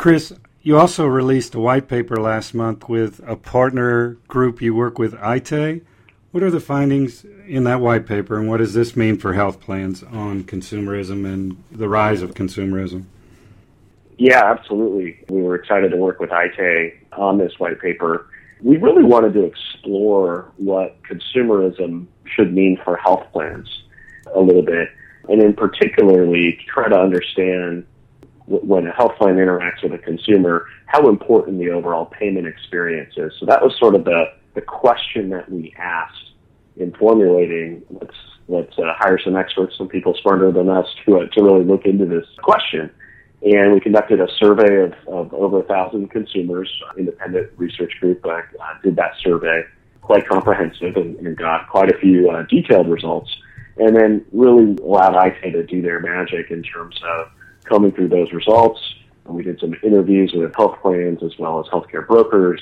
Chris, 0.07 0.33
you 0.63 0.79
also 0.79 1.05
released 1.05 1.57
a 1.57 1.59
white 1.59 1.89
paper 1.89 2.15
last 2.15 2.55
month 2.55 2.89
with 2.89 3.21
a 3.27 3.35
partner 3.35 4.11
group 4.29 4.63
you 4.63 4.73
work 4.73 5.01
with, 5.01 5.15
Aite. 5.15 5.83
What 6.31 6.45
are 6.45 6.51
the 6.53 6.61
findings 6.61 7.25
in 7.49 7.65
that 7.65 7.81
white 7.81 8.07
paper, 8.07 8.39
and 8.39 8.49
what 8.49 8.59
does 8.59 8.73
this 8.73 8.95
mean 8.95 9.19
for 9.19 9.33
health 9.33 9.59
plans 9.59 10.05
on 10.05 10.45
consumerism 10.45 11.27
and 11.27 11.61
the 11.73 11.89
rise 11.89 12.23
of 12.23 12.35
consumerism? 12.35 13.07
Yeah, 14.17 14.45
absolutely. 14.45 15.25
We 15.29 15.43
were 15.43 15.57
excited 15.57 15.91
to 15.91 15.97
work 15.97 16.21
with 16.21 16.31
Aite 16.31 16.99
on 17.15 17.39
this 17.39 17.59
white 17.59 17.81
paper. 17.81 18.29
We 18.63 18.77
really 18.77 19.03
wanted 19.03 19.33
to 19.33 19.43
explore 19.43 20.53
what 20.57 21.03
consumerism 21.03 22.07
should 22.27 22.55
mean 22.55 22.79
for 22.85 22.97
health 22.97 23.27
plans 23.33 23.83
a 24.33 24.41
little 24.41 24.63
bit, 24.63 24.89
and 25.29 25.43
in 25.43 25.53
particularly 25.53 26.65
try 26.73 26.89
to 26.89 26.97
understand 26.97 27.85
when 28.47 28.87
a 28.87 28.93
health 28.93 29.13
plan 29.19 29.37
interacts 29.37 29.83
with 29.83 29.93
a 29.93 29.99
consumer, 29.99 30.67
how 30.87 31.09
important 31.09 31.59
the 31.59 31.71
overall 31.71 32.07
payment 32.07 32.47
experience 32.47 33.15
is. 33.17 33.33
So 33.41 33.47
that 33.47 33.63
was 33.63 33.77
sort 33.79 33.95
of 33.95 34.05
the, 34.05 34.27
the 34.55 34.61
question 34.61 35.31
that 35.31 35.51
we 35.51 35.75
asked 35.79 36.31
in 36.77 36.93
formulating. 36.95 37.83
Let's 37.91 38.15
let's 38.49 38.79
uh, 38.79 38.95
hire 38.97 39.19
some 39.19 39.37
experts, 39.37 39.77
some 39.77 39.89
people 39.89 40.15
smarter 40.23 40.53
than 40.53 40.69
us, 40.69 40.87
to 41.05 41.19
uh, 41.19 41.27
to 41.33 41.43
really 41.43 41.65
look 41.65 41.85
into 41.85 42.07
this 42.07 42.27
question. 42.43 42.91
And 43.43 43.73
we 43.73 43.81
conducted 43.81 44.21
a 44.21 44.29
survey 44.39 44.83
of, 44.83 44.93
of 45.09 45.35
over 45.35 45.61
a 45.61 45.63
thousand 45.65 46.11
consumers. 46.11 46.71
Independent 46.97 47.51
research 47.57 47.93
group 48.01 48.25
uh, 48.25 48.41
did 48.83 48.97
that 48.97 49.13
survey, 49.23 49.63
quite 50.01 50.27
comprehensive, 50.27 50.97
and, 50.97 51.17
and 51.17 51.37
got 51.37 51.69
quite 51.69 51.91
a 51.91 51.99
few 51.99 52.31
uh, 52.31 52.45
detailed 52.49 52.89
results. 52.89 53.31
And 53.79 53.95
then 53.95 54.25
really 54.33 54.77
allowed 54.83 55.15
Aite 55.15 55.53
to 55.53 55.63
do 55.65 55.83
their 55.83 56.01
magic 56.01 56.51
in 56.51 56.63
terms 56.63 56.99
of 57.05 57.29
combing 57.69 57.93
through 57.93 58.09
those 58.09 58.33
results. 58.33 58.81
And 59.25 59.35
we 59.35 59.43
did 59.43 59.59
some 59.61 59.75
interviews 59.83 60.33
with 60.35 60.55
health 60.55 60.79
plans 60.81 61.23
as 61.23 61.33
well 61.39 61.61
as 61.61 61.67
healthcare 61.67 62.07
brokers 62.07 62.61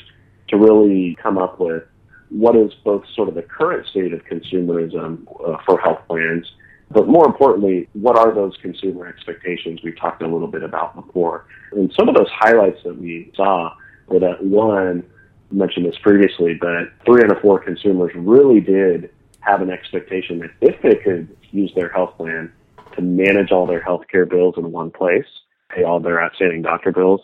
to 0.49 0.57
really 0.57 1.17
come 1.23 1.39
up 1.39 1.61
with 1.61 1.85
what 2.31 2.57
is 2.57 2.73
both 2.85 3.05
sort 3.15 3.29
of 3.29 3.35
the 3.35 3.43
current 3.43 3.87
state 3.87 4.13
of 4.13 4.25
consumerism 4.25 5.27
uh, 5.47 5.59
for 5.65 5.79
health 5.79 6.01
plans, 6.09 6.51
but 6.91 7.09
more 7.09 7.27
importantly, 7.27 7.89
what 7.93 8.17
are 8.17 8.35
those 8.35 8.57
consumer 8.61 9.07
expectations 9.07 9.81
we 9.83 9.93
talked 9.93 10.23
a 10.23 10.27
little 10.27 10.49
bit 10.49 10.63
about 10.63 10.95
before? 10.95 11.47
And 11.73 11.93
some 11.97 12.09
of 12.09 12.15
those 12.15 12.29
highlights 12.31 12.83
that 12.85 12.99
we 12.99 13.33
saw 13.35 13.75
were 14.09 14.21
that 14.21 14.45
one, 14.45 15.05
I 15.51 15.55
mentioned 15.55 15.87
this 15.87 15.99
previously, 15.99 16.55
but 16.55 16.93
three 17.05 17.23
out 17.23 17.31
of 17.31 17.41
four 17.41 17.59
consumers 17.59 18.13
really 18.15 18.61
did 18.61 19.11
have 19.41 19.61
an 19.61 19.71
expectation 19.71 20.39
that 20.41 20.51
if 20.61 20.81
they 20.83 20.95
could 20.97 21.37
use 21.51 21.73
their 21.75 21.89
health 21.89 22.17
plan, 22.17 22.53
to 22.97 23.03
manage 23.03 23.51
all 23.51 23.67
their 23.67 23.83
healthcare 23.83 24.29
bills 24.29 24.55
in 24.57 24.71
one 24.73 24.91
place, 24.91 25.27
pay 25.75 25.85
all 25.85 26.01
their 26.01 26.23
outstanding 26.23 26.63
doctor 26.63 26.93
bills, 26.93 27.21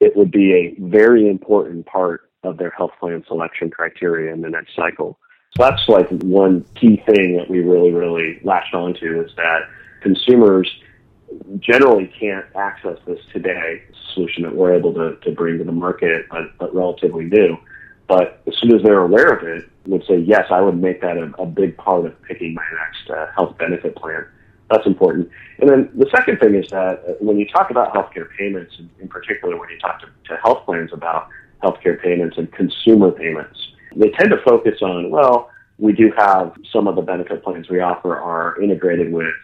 it 0.00 0.16
would 0.16 0.30
be 0.30 0.52
a 0.54 0.74
very 0.80 1.28
important 1.28 1.86
part 1.86 2.30
of 2.42 2.56
their 2.56 2.70
health 2.70 2.92
plan 2.98 3.22
selection 3.26 3.70
criteria 3.70 4.32
in 4.32 4.40
the 4.40 4.48
next 4.48 4.74
cycle. 4.74 5.18
So 5.56 5.64
that's 5.64 5.88
like 5.88 6.08
one 6.22 6.64
key 6.74 7.02
thing 7.06 7.36
that 7.36 7.50
we 7.50 7.60
really, 7.60 7.90
really 7.90 8.40
latched 8.44 8.74
onto 8.74 9.22
is 9.22 9.32
that 9.36 9.68
consumers 10.00 10.70
generally 11.58 12.12
can't 12.18 12.46
access 12.56 12.98
this 13.06 13.20
today, 13.32 13.82
solution 14.14 14.42
that 14.44 14.54
we're 14.54 14.74
able 14.74 14.94
to, 14.94 15.16
to 15.16 15.32
bring 15.32 15.58
to 15.58 15.64
the 15.64 15.72
market, 15.72 16.26
but, 16.30 16.56
but 16.58 16.74
relatively 16.74 17.24
new. 17.24 17.56
But 18.08 18.42
as 18.46 18.54
soon 18.60 18.74
as 18.74 18.82
they're 18.82 19.00
aware 19.00 19.32
of 19.32 19.46
it, 19.46 19.68
would 19.86 20.04
say, 20.06 20.18
yes, 20.18 20.46
I 20.50 20.60
would 20.60 20.80
make 20.80 21.00
that 21.00 21.16
a, 21.16 21.32
a 21.40 21.46
big 21.46 21.76
part 21.76 22.06
of 22.06 22.20
picking 22.22 22.54
my 22.54 22.64
next 22.78 23.10
uh, 23.10 23.26
health 23.34 23.56
benefit 23.58 23.96
plan. 23.96 24.26
That's 24.70 24.86
important. 24.86 25.28
And 25.58 25.68
then 25.68 25.90
the 25.94 26.08
second 26.14 26.38
thing 26.38 26.54
is 26.54 26.70
that 26.70 27.02
uh, 27.06 27.12
when 27.18 27.38
you 27.38 27.46
talk 27.48 27.70
about 27.70 27.92
healthcare 27.92 28.28
payments, 28.38 28.74
and 28.78 28.88
in 29.00 29.08
particular 29.08 29.58
when 29.58 29.68
you 29.68 29.78
talk 29.78 30.00
to, 30.00 30.06
to 30.28 30.36
health 30.36 30.64
plans 30.64 30.90
about 30.92 31.28
healthcare 31.62 32.00
payments 32.00 32.38
and 32.38 32.50
consumer 32.52 33.10
payments, 33.10 33.58
they 33.96 34.10
tend 34.10 34.30
to 34.30 34.40
focus 34.44 34.80
on, 34.80 35.10
well, 35.10 35.50
we 35.78 35.92
do 35.92 36.12
have 36.16 36.54
some 36.72 36.86
of 36.86 36.94
the 36.94 37.02
benefit 37.02 37.42
plans 37.42 37.68
we 37.68 37.80
offer 37.80 38.16
are 38.16 38.60
integrated 38.62 39.12
with 39.12 39.34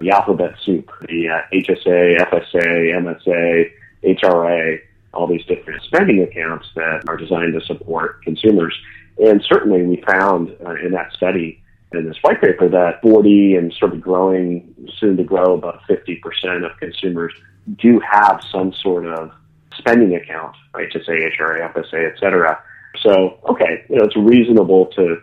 the 0.00 0.10
alphabet 0.10 0.54
soup, 0.64 0.90
the 1.02 1.28
uh, 1.28 1.40
HSA, 1.52 2.18
FSA, 2.18 3.26
MSA, 3.26 3.70
HRA, 4.02 4.80
all 5.12 5.28
these 5.28 5.44
different 5.44 5.82
spending 5.84 6.22
accounts 6.22 6.66
that 6.74 7.04
are 7.06 7.16
designed 7.16 7.52
to 7.52 7.64
support 7.64 8.22
consumers. 8.24 8.76
And 9.18 9.40
certainly 9.48 9.82
we 9.82 10.02
found 10.02 10.56
uh, 10.66 10.74
in 10.74 10.90
that 10.92 11.12
study 11.12 11.62
in 11.96 12.06
this 12.06 12.16
white 12.22 12.40
paper 12.40 12.68
that 12.68 13.00
40 13.02 13.56
and 13.56 13.72
sort 13.72 13.92
of 13.92 14.00
growing, 14.00 14.74
soon 14.98 15.16
to 15.16 15.24
grow 15.24 15.54
about 15.54 15.80
50% 15.88 16.64
of 16.64 16.76
consumers 16.78 17.32
do 17.78 18.00
have 18.00 18.42
some 18.50 18.72
sort 18.72 19.06
of 19.06 19.30
spending 19.76 20.14
account, 20.14 20.56
right, 20.74 20.90
to 20.92 21.02
say 21.04 21.30
HRA, 21.38 21.72
FSA, 21.72 22.12
et 22.12 22.18
cetera. 22.18 22.62
So, 23.02 23.38
okay, 23.48 23.84
you 23.88 23.96
know, 23.96 24.04
it's 24.04 24.16
reasonable 24.16 24.86
to, 24.96 25.16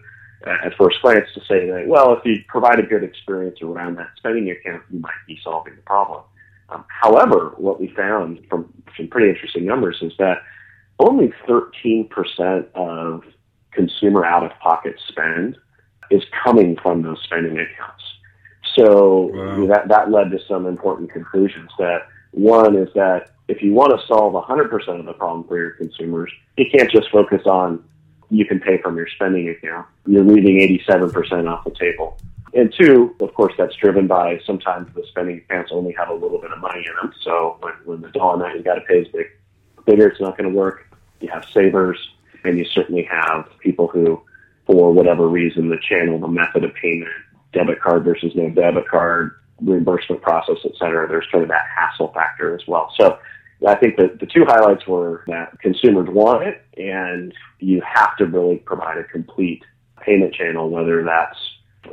uh, 0.45 0.57
at 0.65 0.75
first 0.77 1.01
glance, 1.01 1.27
to 1.35 1.39
say 1.41 1.67
that, 1.67 1.85
well, 1.87 2.13
if 2.13 2.25
you 2.25 2.43
provide 2.47 2.79
a 2.79 2.83
good 2.83 3.03
experience 3.03 3.61
around 3.61 3.95
that 3.97 4.09
spending 4.17 4.49
account, 4.49 4.83
you 4.91 4.99
might 4.99 5.11
be 5.27 5.39
solving 5.43 5.75
the 5.75 5.81
problem. 5.83 6.23
Um, 6.69 6.85
however, 6.87 7.53
what 7.57 7.79
we 7.79 7.87
found 7.89 8.39
from 8.49 8.73
some 8.97 9.07
pretty 9.07 9.29
interesting 9.29 9.65
numbers 9.65 9.97
is 10.01 10.13
that 10.19 10.37
only 10.99 11.33
13% 11.47 12.65
of 12.75 13.23
consumer 13.71 14.25
out-of-pocket 14.25 14.95
spend 15.07 15.57
is 16.11 16.23
coming 16.43 16.77
from 16.81 17.01
those 17.01 17.21
spending 17.23 17.53
accounts. 17.53 18.03
So 18.75 19.31
wow. 19.33 19.65
that 19.67 19.87
that 19.89 20.11
led 20.11 20.31
to 20.31 20.39
some 20.47 20.65
important 20.65 21.11
conclusions. 21.11 21.69
That 21.77 22.07
one 22.31 22.75
is 22.75 22.89
that 22.95 23.31
if 23.47 23.61
you 23.61 23.73
want 23.73 23.91
to 23.99 24.07
solve 24.07 24.33
100% 24.33 24.99
of 24.99 25.05
the 25.05 25.13
problem 25.13 25.47
for 25.47 25.57
your 25.57 25.71
consumers, 25.71 26.31
you 26.57 26.65
can't 26.71 26.89
just 26.89 27.09
focus 27.11 27.41
on 27.45 27.83
you 28.29 28.45
can 28.45 28.59
pay 28.61 28.81
from 28.81 28.95
your 28.95 29.07
spending 29.07 29.49
account. 29.49 29.85
You're 30.07 30.23
leaving 30.23 30.57
87% 30.79 31.49
off 31.51 31.65
the 31.65 31.71
table. 31.71 32.17
And 32.53 32.73
two, 32.77 33.15
of 33.19 33.33
course, 33.33 33.53
that's 33.57 33.75
driven 33.75 34.07
by 34.07 34.39
sometimes 34.45 34.93
the 34.95 35.03
spending 35.09 35.37
accounts 35.37 35.71
only 35.73 35.93
have 35.93 36.09
a 36.09 36.13
little 36.13 36.39
bit 36.39 36.51
of 36.51 36.59
money 36.59 36.85
in 36.85 36.95
them. 36.95 37.13
So 37.23 37.57
when, 37.59 37.73
when 37.85 38.01
the 38.01 38.09
dollar 38.09 38.35
amount 38.35 38.57
you 38.57 38.63
got 38.63 38.75
to 38.75 38.81
pay 38.81 38.99
is 38.99 39.07
big, 39.09 39.27
bigger, 39.85 40.07
it's 40.07 40.21
not 40.21 40.37
going 40.37 40.49
to 40.49 40.55
work. 40.55 40.87
You 41.19 41.29
have 41.29 41.45
savers, 41.53 41.97
and 42.43 42.57
you 42.57 42.65
certainly 42.65 43.03
have 43.03 43.49
people 43.59 43.87
who, 43.87 44.21
for 44.65 44.93
whatever 44.93 45.27
reason, 45.27 45.69
the 45.69 45.79
channel, 45.87 46.19
the 46.19 46.27
method 46.27 46.63
of 46.63 46.73
payment, 46.75 47.11
debit 47.53 47.81
card 47.81 48.03
versus 48.03 48.31
no 48.35 48.49
debit 48.49 48.87
card, 48.87 49.35
reimbursement 49.61 50.21
process, 50.21 50.57
et 50.65 50.71
cetera, 50.79 51.07
there's 51.07 51.25
sort 51.29 51.43
of 51.43 51.49
that 51.49 51.65
hassle 51.75 52.11
factor 52.13 52.55
as 52.55 52.61
well. 52.67 52.91
So 52.97 53.19
I 53.67 53.75
think 53.75 53.97
that 53.97 54.19
the 54.19 54.25
two 54.25 54.45
highlights 54.45 54.87
were 54.87 55.23
that 55.27 55.59
consumers 55.59 56.09
want 56.09 56.43
it, 56.43 56.63
and 56.77 57.33
you 57.59 57.81
have 57.81 58.15
to 58.17 58.25
really 58.25 58.57
provide 58.57 58.97
a 58.97 59.03
complete 59.03 59.63
payment 60.01 60.33
channel, 60.33 60.69
whether 60.69 61.03
that's 61.03 61.37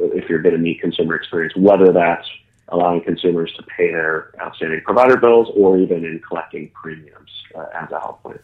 if 0.01 0.29
you're 0.29 0.41
going 0.41 0.55
to 0.55 0.61
meet 0.61 0.81
consumer 0.81 1.15
experience, 1.15 1.55
whether 1.57 1.93
that's 1.93 2.27
allowing 2.69 3.03
consumers 3.03 3.53
to 3.57 3.63
pay 3.63 3.91
their 3.91 4.31
outstanding 4.41 4.81
provider 4.85 5.17
bills 5.17 5.49
or 5.57 5.79
even 5.79 6.05
in 6.05 6.21
collecting 6.27 6.71
premiums 6.75 7.31
uh, 7.55 7.65
as 7.75 7.91
a 7.91 7.99
health 7.99 8.21
plan. 8.23 8.39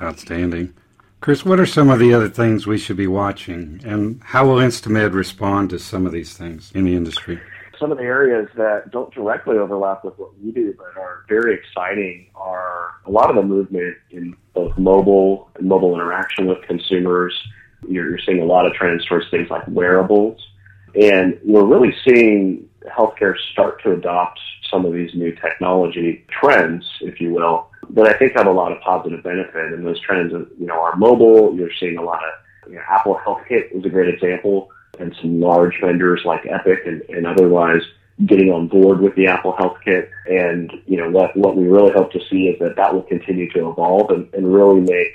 Outstanding. 0.00 0.74
Chris, 1.20 1.44
what 1.44 1.60
are 1.60 1.66
some 1.66 1.90
of 1.90 1.98
the 1.98 2.14
other 2.14 2.28
things 2.28 2.66
we 2.66 2.78
should 2.78 2.96
be 2.96 3.06
watching, 3.06 3.80
and 3.84 4.20
how 4.24 4.46
will 4.46 4.56
Instamed 4.56 5.12
respond 5.12 5.70
to 5.70 5.78
some 5.78 6.06
of 6.06 6.12
these 6.12 6.36
things 6.36 6.72
in 6.74 6.84
the 6.84 6.96
industry? 6.96 7.38
Some 7.78 7.92
of 7.92 7.98
the 7.98 8.04
areas 8.04 8.48
that 8.56 8.90
don't 8.90 9.12
directly 9.12 9.56
overlap 9.56 10.04
with 10.04 10.18
what 10.18 10.38
we 10.38 10.50
do 10.50 10.74
but 10.76 11.00
are 11.00 11.24
very 11.28 11.54
exciting 11.54 12.28
are 12.34 12.94
a 13.06 13.10
lot 13.10 13.30
of 13.30 13.36
the 13.36 13.42
movement 13.42 13.96
in 14.10 14.36
both 14.54 14.76
mobile 14.78 15.50
and 15.56 15.66
mobile 15.66 15.94
interaction 15.94 16.46
with 16.46 16.60
consumers. 16.62 17.34
You're, 17.88 18.10
you're 18.10 18.18
seeing 18.24 18.40
a 18.40 18.44
lot 18.44 18.66
of 18.66 18.74
trends 18.74 19.04
towards 19.06 19.30
things 19.30 19.48
like 19.48 19.62
wearables 19.68 20.40
and 20.94 21.38
we're 21.44 21.64
really 21.64 21.94
seeing 22.04 22.68
healthcare 22.86 23.34
start 23.52 23.82
to 23.82 23.92
adopt 23.92 24.40
some 24.70 24.84
of 24.84 24.92
these 24.92 25.14
new 25.14 25.34
technology 25.36 26.24
trends, 26.28 26.86
if 27.00 27.20
you 27.20 27.30
will, 27.30 27.68
that 27.90 28.06
I 28.06 28.12
think 28.18 28.36
have 28.36 28.46
a 28.46 28.52
lot 28.52 28.72
of 28.72 28.80
positive 28.80 29.22
benefit. 29.22 29.72
And 29.72 29.84
those 29.84 30.00
trends, 30.00 30.32
you 30.32 30.66
know, 30.66 30.80
are 30.80 30.96
mobile. 30.96 31.54
You're 31.54 31.72
seeing 31.78 31.98
a 31.98 32.02
lot 32.02 32.22
of 32.22 32.70
you 32.70 32.76
know, 32.76 32.82
Apple 32.88 33.16
Health 33.18 33.42
Kit 33.48 33.70
is 33.72 33.84
a 33.84 33.88
great 33.88 34.12
example, 34.12 34.70
and 34.98 35.14
some 35.20 35.40
large 35.40 35.74
vendors 35.80 36.22
like 36.24 36.46
Epic 36.46 36.80
and, 36.86 37.02
and 37.08 37.26
otherwise 37.26 37.82
getting 38.26 38.50
on 38.50 38.68
board 38.68 39.00
with 39.00 39.14
the 39.14 39.26
Apple 39.26 39.56
Health 39.56 39.78
Kit. 39.84 40.10
And 40.26 40.70
you 40.86 40.96
know 40.96 41.10
what 41.10 41.36
what 41.36 41.56
we 41.56 41.64
really 41.64 41.92
hope 41.92 42.12
to 42.12 42.20
see 42.30 42.48
is 42.48 42.58
that 42.60 42.76
that 42.76 42.94
will 42.94 43.02
continue 43.02 43.50
to 43.52 43.70
evolve 43.70 44.10
and, 44.10 44.32
and 44.34 44.52
really 44.52 44.80
make 44.80 45.14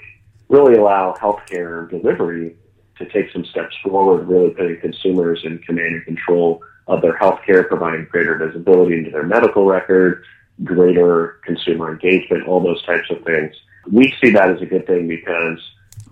really 0.50 0.76
allow 0.76 1.14
healthcare 1.14 1.90
delivery 1.90 2.56
to 2.98 3.06
take 3.10 3.32
some 3.32 3.46
steps 3.46 3.76
forward, 3.84 4.28
really 4.28 4.52
putting 4.52 4.80
consumers 4.80 5.42
in 5.44 5.60
command 5.60 5.96
and 5.96 6.06
control 6.06 6.62
of 6.88 7.02
their 7.02 7.18
healthcare, 7.18 7.68
providing 7.68 8.06
greater 8.06 8.38
visibility 8.38 8.98
into 8.98 9.12
their 9.12 9.26
medical 9.26 9.66
record, 9.66 10.24
greater 10.64 11.40
consumer 11.44 11.92
engagement, 11.92 12.48
all 12.48 12.62
those 12.62 12.84
types 12.86 13.10
of 13.10 13.24
things. 13.24 13.56
We 13.92 14.14
see 14.22 14.32
that 14.32 14.50
as 14.50 14.62
a 14.62 14.66
good 14.66 14.88
thing 14.88 15.08
because 15.08 15.60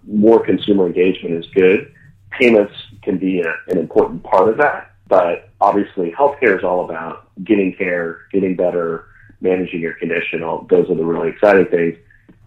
more 0.05 0.43
consumer 0.43 0.87
engagement 0.87 1.43
is 1.43 1.49
good. 1.53 1.93
Payments 2.31 2.73
can 3.03 3.17
be 3.17 3.41
a, 3.41 3.53
an 3.67 3.77
important 3.77 4.23
part 4.23 4.49
of 4.49 4.57
that, 4.57 4.93
but 5.07 5.49
obviously 5.61 6.11
healthcare 6.11 6.57
is 6.57 6.63
all 6.63 6.85
about 6.85 7.29
getting 7.43 7.75
care, 7.75 8.21
getting 8.31 8.55
better, 8.55 9.05
managing 9.41 9.81
your 9.81 9.93
condition. 9.93 10.43
All 10.43 10.65
those 10.69 10.89
are 10.89 10.95
the 10.95 11.05
really 11.05 11.29
exciting 11.29 11.67
things 11.67 11.97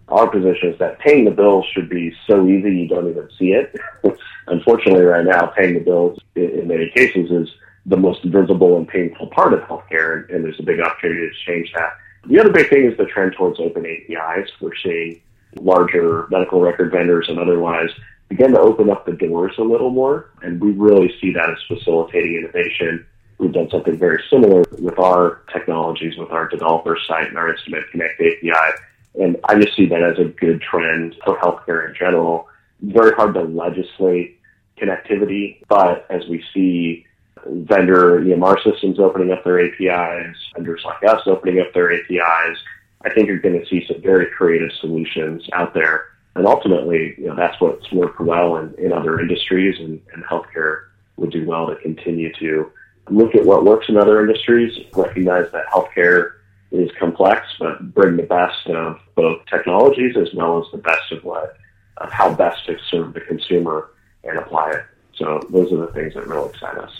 our 0.09 0.29
position 0.29 0.71
is 0.71 0.79
that 0.79 0.99
paying 0.99 1.25
the 1.25 1.31
bills 1.31 1.65
should 1.73 1.89
be 1.89 2.13
so 2.27 2.47
easy 2.47 2.75
you 2.75 2.87
don't 2.87 3.09
even 3.09 3.29
see 3.37 3.51
it. 3.51 3.75
Unfortunately, 4.47 5.03
right 5.03 5.25
now, 5.25 5.47
paying 5.47 5.73
the 5.73 5.81
bills 5.81 6.19
in, 6.35 6.61
in 6.61 6.67
many 6.67 6.89
cases 6.95 7.29
is 7.29 7.49
the 7.87 7.97
most 7.97 8.23
visible 8.23 8.77
and 8.77 8.87
painful 8.87 9.27
part 9.27 9.53
of 9.53 9.61
healthcare, 9.61 10.29
and, 10.33 10.43
there's 10.43 10.59
a 10.59 10.63
big 10.63 10.79
opportunity 10.79 11.27
to 11.27 11.51
change 11.51 11.71
that. 11.73 11.97
The 12.27 12.39
other 12.39 12.51
big 12.51 12.69
thing 12.69 12.85
is 12.85 12.97
the 12.97 13.05
trend 13.05 13.33
towards 13.33 13.59
open 13.59 13.85
APIs. 13.85 14.49
We're 14.59 14.75
seeing 14.83 15.21
larger 15.55 16.27
medical 16.29 16.61
record 16.61 16.91
vendors 16.91 17.29
and 17.29 17.39
otherwise 17.39 17.89
begin 18.29 18.51
to 18.51 18.59
open 18.59 18.89
up 18.89 19.05
the 19.05 19.13
doors 19.13 19.53
a 19.57 19.63
little 19.63 19.89
more, 19.89 20.29
and 20.41 20.61
we 20.61 20.71
really 20.71 21.13
see 21.21 21.31
that 21.33 21.49
as 21.49 21.57
facilitating 21.67 22.35
innovation. 22.35 23.05
We've 23.37 23.53
done 23.53 23.69
something 23.69 23.97
very 23.97 24.21
similar 24.29 24.63
with 24.79 24.99
our 24.99 25.41
technologies, 25.53 26.17
with 26.17 26.31
our 26.31 26.47
developer 26.49 26.97
site 27.07 27.29
and 27.29 27.37
our 27.37 27.53
Instamed 27.53 27.89
Connect 27.91 28.19
API 28.19 28.77
and 29.19 29.37
I 29.45 29.59
just 29.59 29.75
see 29.75 29.87
that 29.87 30.03
as 30.03 30.19
a 30.19 30.25
good 30.25 30.61
trend 30.61 31.15
for 31.25 31.37
healthcare 31.37 31.87
in 31.89 31.95
general. 31.95 32.47
Very 32.81 33.13
hard 33.13 33.33
to 33.33 33.41
legislate 33.41 34.39
connectivity, 34.79 35.57
but 35.67 36.05
as 36.09 36.27
we 36.27 36.43
see 36.53 37.05
vendor 37.45 38.21
EMR 38.21 38.63
systems 38.63 38.99
opening 38.99 39.31
up 39.31 39.43
their 39.43 39.59
APIs, 39.59 40.37
vendors 40.55 40.81
like 40.85 41.03
us 41.03 41.21
opening 41.25 41.59
up 41.59 41.73
their 41.73 41.91
APIs, 41.91 42.57
I 43.03 43.13
think 43.13 43.27
you're 43.27 43.39
going 43.39 43.59
to 43.59 43.65
see 43.67 43.85
some 43.87 44.01
very 44.01 44.27
creative 44.27 44.71
solutions 44.79 45.47
out 45.53 45.73
there. 45.73 46.05
And 46.35 46.45
ultimately, 46.45 47.15
you 47.17 47.27
know, 47.27 47.35
that's 47.35 47.59
what's 47.59 47.91
worked 47.91 48.19
well 48.19 48.57
in, 48.57 48.73
in 48.77 48.93
other 48.93 49.19
industries 49.19 49.79
and, 49.79 50.01
and 50.13 50.23
healthcare 50.23 50.85
would 51.15 51.31
do 51.31 51.45
well 51.45 51.67
to 51.67 51.75
continue 51.77 52.31
to 52.33 52.71
look 53.09 53.35
at 53.35 53.45
what 53.45 53.65
works 53.65 53.89
in 53.89 53.97
other 53.97 54.21
industries, 54.21 54.77
recognize 54.93 55.51
that 55.51 55.65
healthcare 55.67 56.33
is 56.71 56.91
complex, 56.99 57.47
but 57.59 57.93
bring 57.93 58.17
the 58.17 58.23
best 58.23 58.67
of 58.67 58.99
both 59.15 59.45
technologies 59.45 60.15
as 60.17 60.33
well 60.33 60.59
as 60.59 60.65
the 60.71 60.77
best 60.77 61.11
of 61.11 61.23
what 61.23 61.57
of 61.97 62.11
how 62.11 62.31
best 62.33 62.65
to 62.67 62.77
serve 62.91 63.13
the 63.13 63.21
consumer 63.21 63.89
and 64.23 64.37
apply 64.37 64.71
it. 64.71 64.85
So 65.15 65.41
those 65.49 65.71
are 65.71 65.77
the 65.77 65.91
things 65.93 66.13
that 66.13 66.27
really 66.27 66.49
excite 66.49 66.77
us. 66.77 66.91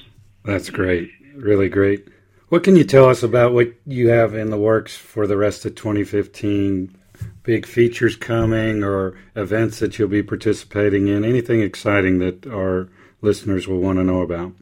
That's 0.47 0.69
great, 0.69 1.11
really 1.35 1.67
great. 1.67 2.07
What 2.47 2.63
can 2.63 2.77
you 2.77 2.85
tell 2.85 3.09
us 3.09 3.21
about 3.21 3.51
what 3.51 3.73
you 3.85 4.07
have 4.07 4.33
in 4.33 4.49
the 4.49 4.57
works 4.57 4.95
for 4.95 5.27
the 5.27 5.35
rest 5.35 5.65
of 5.65 5.75
2015? 5.75 6.97
Big 7.43 7.65
features 7.65 8.15
coming 8.15 8.81
or 8.81 9.19
events 9.35 9.79
that 9.79 9.99
you'll 9.99 10.07
be 10.07 10.23
participating 10.23 11.09
in? 11.09 11.25
Anything 11.25 11.59
exciting 11.59 12.19
that 12.19 12.47
our 12.47 12.87
listeners 13.21 13.67
will 13.67 13.81
want 13.81 13.97
to 13.97 14.05
know 14.05 14.21
about? 14.21 14.53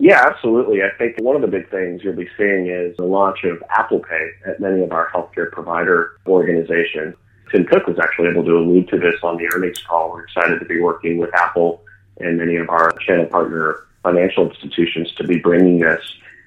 Yeah, 0.00 0.26
absolutely. 0.26 0.82
I 0.82 0.90
think 0.98 1.20
one 1.20 1.36
of 1.36 1.42
the 1.42 1.48
big 1.48 1.70
things 1.70 2.02
you'll 2.02 2.16
be 2.16 2.28
seeing 2.36 2.66
is 2.66 2.96
the 2.96 3.04
launch 3.04 3.44
of 3.44 3.62
Apple 3.70 4.00
Pay 4.00 4.30
at 4.44 4.58
many 4.58 4.82
of 4.82 4.90
our 4.90 5.08
healthcare 5.10 5.52
provider 5.52 6.18
organizations. 6.26 7.14
Tim 7.52 7.64
Cook 7.64 7.86
was 7.86 8.00
actually 8.02 8.30
able 8.30 8.44
to 8.44 8.56
allude 8.56 8.88
to 8.88 8.98
this 8.98 9.22
on 9.22 9.36
the 9.36 9.48
earnings 9.54 9.80
call. 9.84 10.10
We're 10.10 10.24
excited 10.24 10.58
to 10.58 10.66
be 10.66 10.80
working 10.80 11.18
with 11.18 11.32
Apple 11.32 11.84
and 12.18 12.38
many 12.38 12.56
of 12.56 12.68
our 12.68 12.92
channel 13.06 13.26
partner 13.26 13.86
financial 14.02 14.48
institutions 14.48 15.12
to 15.14 15.24
be 15.24 15.38
bringing 15.38 15.80
this. 15.80 16.00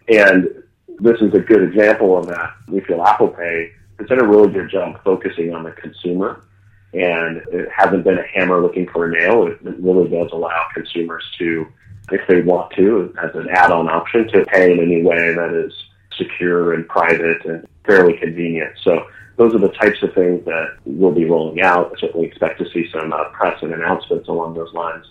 And 0.07 0.47
this 0.99 1.19
is 1.21 1.33
a 1.33 1.39
good 1.39 1.63
example 1.63 2.17
of 2.17 2.27
that. 2.27 2.53
We 2.67 2.81
feel 2.81 3.03
Apple 3.03 3.29
Pay 3.29 3.71
has 3.99 4.07
done 4.07 4.21
a 4.21 4.27
really 4.27 4.51
good 4.51 4.69
job 4.69 5.01
focusing 5.03 5.53
on 5.53 5.63
the 5.63 5.71
consumer 5.71 6.43
and 6.93 7.37
it 7.51 7.69
hasn't 7.75 8.03
been 8.03 8.17
a 8.17 8.27
hammer 8.27 8.61
looking 8.61 8.87
for 8.89 9.05
a 9.05 9.11
nail. 9.11 9.47
It 9.47 9.59
really 9.61 10.09
does 10.09 10.31
allow 10.31 10.67
consumers 10.73 11.23
to 11.37 11.67
if 12.11 12.27
they 12.27 12.41
want 12.41 12.73
to, 12.73 13.13
as 13.21 13.35
an 13.35 13.47
add-on 13.51 13.87
option 13.87 14.27
to 14.29 14.45
pay 14.45 14.71
in 14.71 14.79
any 14.79 15.03
way 15.03 15.33
that 15.33 15.53
is 15.53 15.71
secure 16.17 16.73
and 16.73 16.87
private 16.87 17.45
and 17.45 17.67
fairly 17.85 18.17
convenient. 18.17 18.73
So 18.83 19.05
those 19.37 19.53
are 19.53 19.59
the 19.59 19.69
types 19.69 20.01
of 20.01 20.13
things 20.13 20.43
that 20.45 20.77
we'll 20.85 21.11
be 21.11 21.25
rolling 21.25 21.61
out. 21.61 21.95
Certainly 21.99 22.25
expect 22.25 22.59
to 22.59 22.69
see 22.71 22.89
some 22.91 23.13
uh, 23.13 23.25
press 23.29 23.61
and 23.61 23.73
announcements 23.73 24.27
along 24.27 24.55
those 24.55 24.73
lines. 24.73 25.05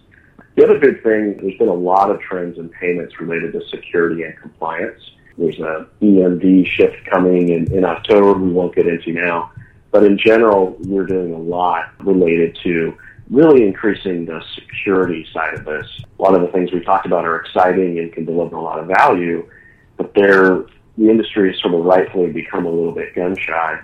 The 0.58 0.64
other 0.64 0.80
big 0.80 1.04
thing, 1.04 1.38
there's 1.40 1.56
been 1.56 1.68
a 1.68 1.72
lot 1.72 2.10
of 2.10 2.20
trends 2.20 2.58
in 2.58 2.68
payments 2.68 3.20
related 3.20 3.52
to 3.52 3.60
security 3.68 4.24
and 4.24 4.36
compliance. 4.36 5.00
There's 5.36 5.60
a 5.60 5.86
EMV 6.02 6.66
shift 6.66 6.96
coming 7.08 7.50
in, 7.50 7.72
in 7.72 7.84
October 7.84 8.32
we 8.36 8.50
won't 8.50 8.74
get 8.74 8.88
into 8.88 9.12
now. 9.12 9.52
But 9.92 10.02
in 10.02 10.18
general, 10.18 10.76
we're 10.80 11.06
doing 11.06 11.32
a 11.32 11.38
lot 11.38 11.92
related 12.00 12.58
to 12.64 12.98
really 13.30 13.68
increasing 13.68 14.26
the 14.26 14.42
security 14.56 15.24
side 15.32 15.54
of 15.54 15.64
this. 15.64 15.86
A 16.18 16.22
lot 16.22 16.34
of 16.34 16.40
the 16.40 16.48
things 16.48 16.72
we 16.72 16.80
talked 16.80 17.06
about 17.06 17.24
are 17.24 17.36
exciting 17.36 18.00
and 18.00 18.12
can 18.12 18.24
deliver 18.24 18.56
a 18.56 18.60
lot 18.60 18.80
of 18.80 18.88
value, 18.88 19.48
but 19.96 20.12
they're, 20.16 20.64
the 20.96 21.08
industry 21.08 21.52
has 21.52 21.60
sort 21.60 21.74
of 21.74 21.84
rightfully 21.84 22.32
become 22.32 22.66
a 22.66 22.68
little 22.68 22.90
bit 22.90 23.14
gun 23.14 23.36
shy, 23.36 23.78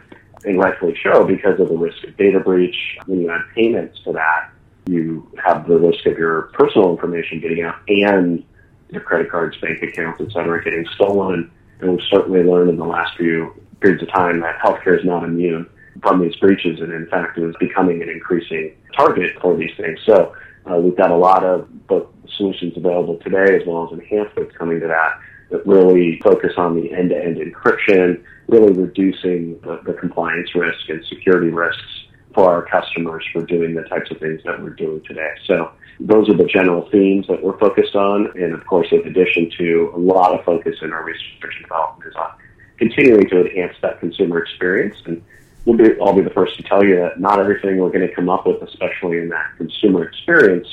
and 0.44 0.58
rightfully 0.58 0.98
so 1.04 1.24
because 1.24 1.60
of 1.60 1.68
the 1.68 1.76
risk 1.76 2.02
of 2.02 2.16
data 2.16 2.40
breach. 2.40 2.98
When 3.06 3.20
you 3.20 3.30
add 3.30 3.42
payments 3.54 4.00
to 4.02 4.12
that, 4.14 4.50
you 4.86 5.30
have 5.42 5.66
the 5.66 5.78
risk 5.78 6.04
of 6.06 6.18
your 6.18 6.42
personal 6.52 6.90
information 6.90 7.40
getting 7.40 7.62
out 7.62 7.76
and 7.88 8.44
your 8.90 9.02
credit 9.02 9.30
cards, 9.30 9.56
bank 9.58 9.82
accounts, 9.82 10.20
et 10.20 10.30
cetera, 10.32 10.62
getting 10.62 10.86
stolen. 10.94 11.50
And 11.80 11.92
we've 11.92 12.06
certainly 12.10 12.42
learned 12.42 12.70
in 12.70 12.76
the 12.76 12.84
last 12.84 13.16
few 13.16 13.54
periods 13.80 14.02
of 14.02 14.12
time 14.12 14.40
that 14.40 14.58
healthcare 14.60 14.98
is 14.98 15.04
not 15.04 15.24
immune 15.24 15.68
from 16.02 16.20
these 16.20 16.36
breaches, 16.36 16.80
and 16.80 16.92
in 16.92 17.06
fact, 17.08 17.38
is 17.38 17.54
becoming 17.60 18.02
an 18.02 18.08
increasing 18.08 18.74
target 18.96 19.36
for 19.40 19.56
these 19.56 19.70
things. 19.76 19.98
So 20.04 20.34
uh, 20.70 20.76
we've 20.76 20.96
got 20.96 21.10
a 21.10 21.16
lot 21.16 21.44
of 21.44 21.68
both 21.86 22.08
solutions 22.36 22.76
available 22.76 23.18
today, 23.18 23.56
as 23.56 23.66
well 23.66 23.86
as 23.86 23.98
enhancements 23.98 24.56
coming 24.56 24.80
to 24.80 24.86
that 24.86 25.18
that 25.50 25.66
really 25.66 26.18
focus 26.22 26.52
on 26.56 26.74
the 26.74 26.92
end-to-end 26.92 27.36
encryption, 27.36 28.22
really 28.48 28.72
reducing 28.72 29.60
the, 29.60 29.80
the 29.86 29.92
compliance 29.92 30.54
risk 30.54 30.88
and 30.88 31.04
security 31.06 31.48
risks 31.48 32.03
for 32.34 32.50
our 32.50 32.62
customers 32.62 33.24
for 33.32 33.42
doing 33.42 33.74
the 33.74 33.82
types 33.84 34.10
of 34.10 34.18
things 34.18 34.42
that 34.44 34.60
we're 34.60 34.70
doing 34.70 35.00
today. 35.06 35.30
So 35.46 35.70
those 36.00 36.28
are 36.28 36.36
the 36.36 36.46
general 36.46 36.88
themes 36.90 37.26
that 37.28 37.42
we're 37.42 37.58
focused 37.58 37.94
on. 37.94 38.32
And 38.34 38.52
of 38.52 38.66
course, 38.66 38.88
in 38.90 39.06
addition 39.06 39.50
to 39.58 39.92
a 39.94 39.98
lot 39.98 40.38
of 40.38 40.44
focus 40.44 40.76
in 40.82 40.92
our 40.92 41.04
research 41.04 41.54
and 41.56 41.62
development 41.62 42.10
is 42.10 42.16
on 42.16 42.32
continuing 42.78 43.28
to 43.28 43.46
enhance 43.46 43.76
that 43.82 44.00
consumer 44.00 44.38
experience. 44.38 44.96
And 45.06 45.22
we'll 45.64 45.76
be, 45.76 45.98
I'll 46.00 46.14
be 46.14 46.22
the 46.22 46.30
first 46.30 46.56
to 46.56 46.62
tell 46.64 46.84
you 46.84 46.96
that 46.96 47.20
not 47.20 47.38
everything 47.38 47.78
we're 47.78 47.90
going 47.90 48.06
to 48.06 48.14
come 48.14 48.28
up 48.28 48.46
with, 48.46 48.60
especially 48.62 49.18
in 49.18 49.28
that 49.28 49.52
consumer 49.56 50.04
experience 50.04 50.68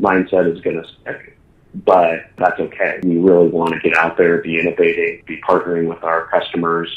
mindset, 0.00 0.52
is 0.52 0.60
going 0.60 0.82
to 0.82 0.88
stick. 1.00 1.38
But 1.74 2.30
that's 2.36 2.60
okay. 2.60 3.00
We 3.02 3.18
really 3.18 3.48
want 3.48 3.74
to 3.74 3.80
get 3.80 3.96
out 3.96 4.16
there, 4.16 4.40
be 4.42 4.58
innovating, 4.60 5.22
be 5.26 5.40
partnering 5.40 5.88
with 5.88 6.02
our 6.04 6.26
customers 6.28 6.88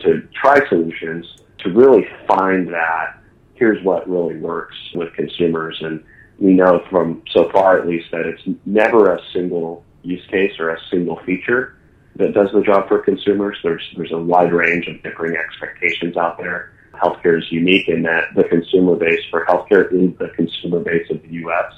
to 0.00 0.26
try 0.34 0.66
solutions 0.68 1.26
to 1.58 1.70
really 1.70 2.06
find 2.26 2.68
that 2.68 3.18
here's 3.54 3.82
what 3.84 4.08
really 4.08 4.36
works 4.36 4.76
with 4.94 5.12
consumers. 5.14 5.78
And 5.80 6.04
we 6.38 6.52
know 6.52 6.84
from 6.90 7.22
so 7.30 7.50
far 7.50 7.78
at 7.78 7.86
least 7.86 8.10
that 8.10 8.26
it's 8.26 8.42
never 8.66 9.14
a 9.14 9.20
single 9.32 9.84
use 10.02 10.24
case 10.30 10.52
or 10.58 10.70
a 10.70 10.78
single 10.90 11.20
feature 11.24 11.76
that 12.16 12.34
does 12.34 12.48
the 12.52 12.62
job 12.62 12.88
for 12.88 12.98
consumers. 12.98 13.56
There's 13.62 13.82
there's 13.96 14.12
a 14.12 14.18
wide 14.18 14.52
range 14.52 14.86
of 14.86 15.02
differing 15.02 15.36
expectations 15.36 16.16
out 16.16 16.38
there. 16.38 16.72
Healthcare 16.94 17.38
is 17.38 17.50
unique 17.50 17.88
in 17.88 18.02
that 18.02 18.34
the 18.36 18.44
consumer 18.44 18.94
base 18.94 19.20
for 19.30 19.44
healthcare 19.46 19.92
is 19.92 20.16
the 20.18 20.28
consumer 20.36 20.80
base 20.80 21.08
of 21.10 21.22
the 21.22 21.28
U.S. 21.28 21.72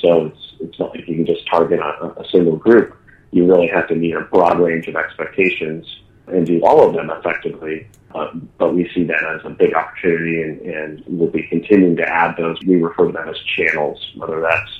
So 0.00 0.26
it's 0.26 0.54
it's 0.60 0.78
not 0.78 0.90
like 0.90 1.06
you 1.06 1.16
can 1.16 1.26
just 1.26 1.46
target 1.50 1.80
a, 1.80 2.20
a 2.20 2.24
single 2.30 2.56
group. 2.56 2.96
You 3.32 3.46
really 3.46 3.68
have 3.68 3.88
to 3.88 3.94
meet 3.94 4.14
a 4.14 4.22
broad 4.22 4.58
range 4.60 4.88
of 4.88 4.96
expectations 4.96 5.86
and 6.28 6.46
do 6.46 6.60
all 6.64 6.86
of 6.86 6.94
them 6.94 7.10
effectively. 7.10 7.86
Uh, 8.14 8.32
but 8.56 8.74
we 8.74 8.90
see 8.94 9.04
that 9.04 9.22
as 9.22 9.44
a 9.44 9.50
big 9.50 9.74
opportunity, 9.74 10.42
and, 10.42 10.60
and 10.60 11.04
we'll 11.06 11.30
be 11.30 11.42
continuing 11.48 11.96
to 11.96 12.08
add 12.08 12.36
those. 12.36 12.56
We 12.66 12.76
refer 12.76 13.06
to 13.06 13.12
them 13.12 13.28
as 13.28 13.36
channels, 13.56 14.12
whether 14.16 14.40
that's 14.40 14.70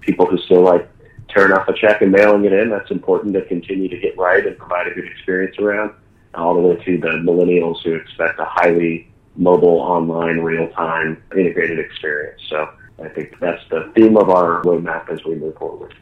people 0.00 0.26
who 0.26 0.38
still 0.38 0.62
like 0.62 0.88
tearing 1.28 1.52
off 1.52 1.68
a 1.68 1.74
check 1.74 2.02
and 2.02 2.12
mailing 2.12 2.44
it 2.44 2.52
in. 2.52 2.70
That's 2.70 2.90
important 2.90 3.34
to 3.34 3.44
continue 3.44 3.88
to 3.88 3.98
get 3.98 4.16
right 4.16 4.46
and 4.46 4.56
provide 4.56 4.86
a 4.86 4.94
good 4.94 5.06
experience 5.06 5.58
around, 5.58 5.92
all 6.34 6.54
the 6.54 6.60
way 6.60 6.76
to 6.76 6.98
the 6.98 7.08
millennials 7.08 7.82
who 7.82 7.94
expect 7.94 8.38
a 8.38 8.44
highly 8.44 9.08
mobile, 9.36 9.80
online, 9.80 10.38
real-time, 10.38 11.22
integrated 11.36 11.78
experience. 11.78 12.40
So 12.48 12.68
I 13.02 13.08
think 13.08 13.38
that's 13.40 13.62
the 13.70 13.90
theme 13.94 14.16
of 14.16 14.30
our 14.30 14.62
roadmap 14.62 15.10
as 15.10 15.24
we 15.24 15.34
move 15.34 15.56
forward. 15.56 15.94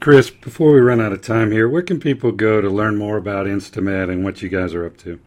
Chris, 0.00 0.30
before 0.30 0.72
we 0.72 0.80
run 0.80 1.00
out 1.00 1.12
of 1.12 1.22
time 1.22 1.50
here, 1.50 1.68
where 1.68 1.82
can 1.82 1.98
people 1.98 2.30
go 2.30 2.60
to 2.60 2.70
learn 2.70 2.96
more 2.96 3.16
about 3.16 3.46
Instamed 3.46 4.10
and 4.10 4.22
what 4.24 4.42
you 4.42 4.48
guys 4.48 4.72
are 4.72 4.86
up 4.86 4.96
to? 4.98 5.18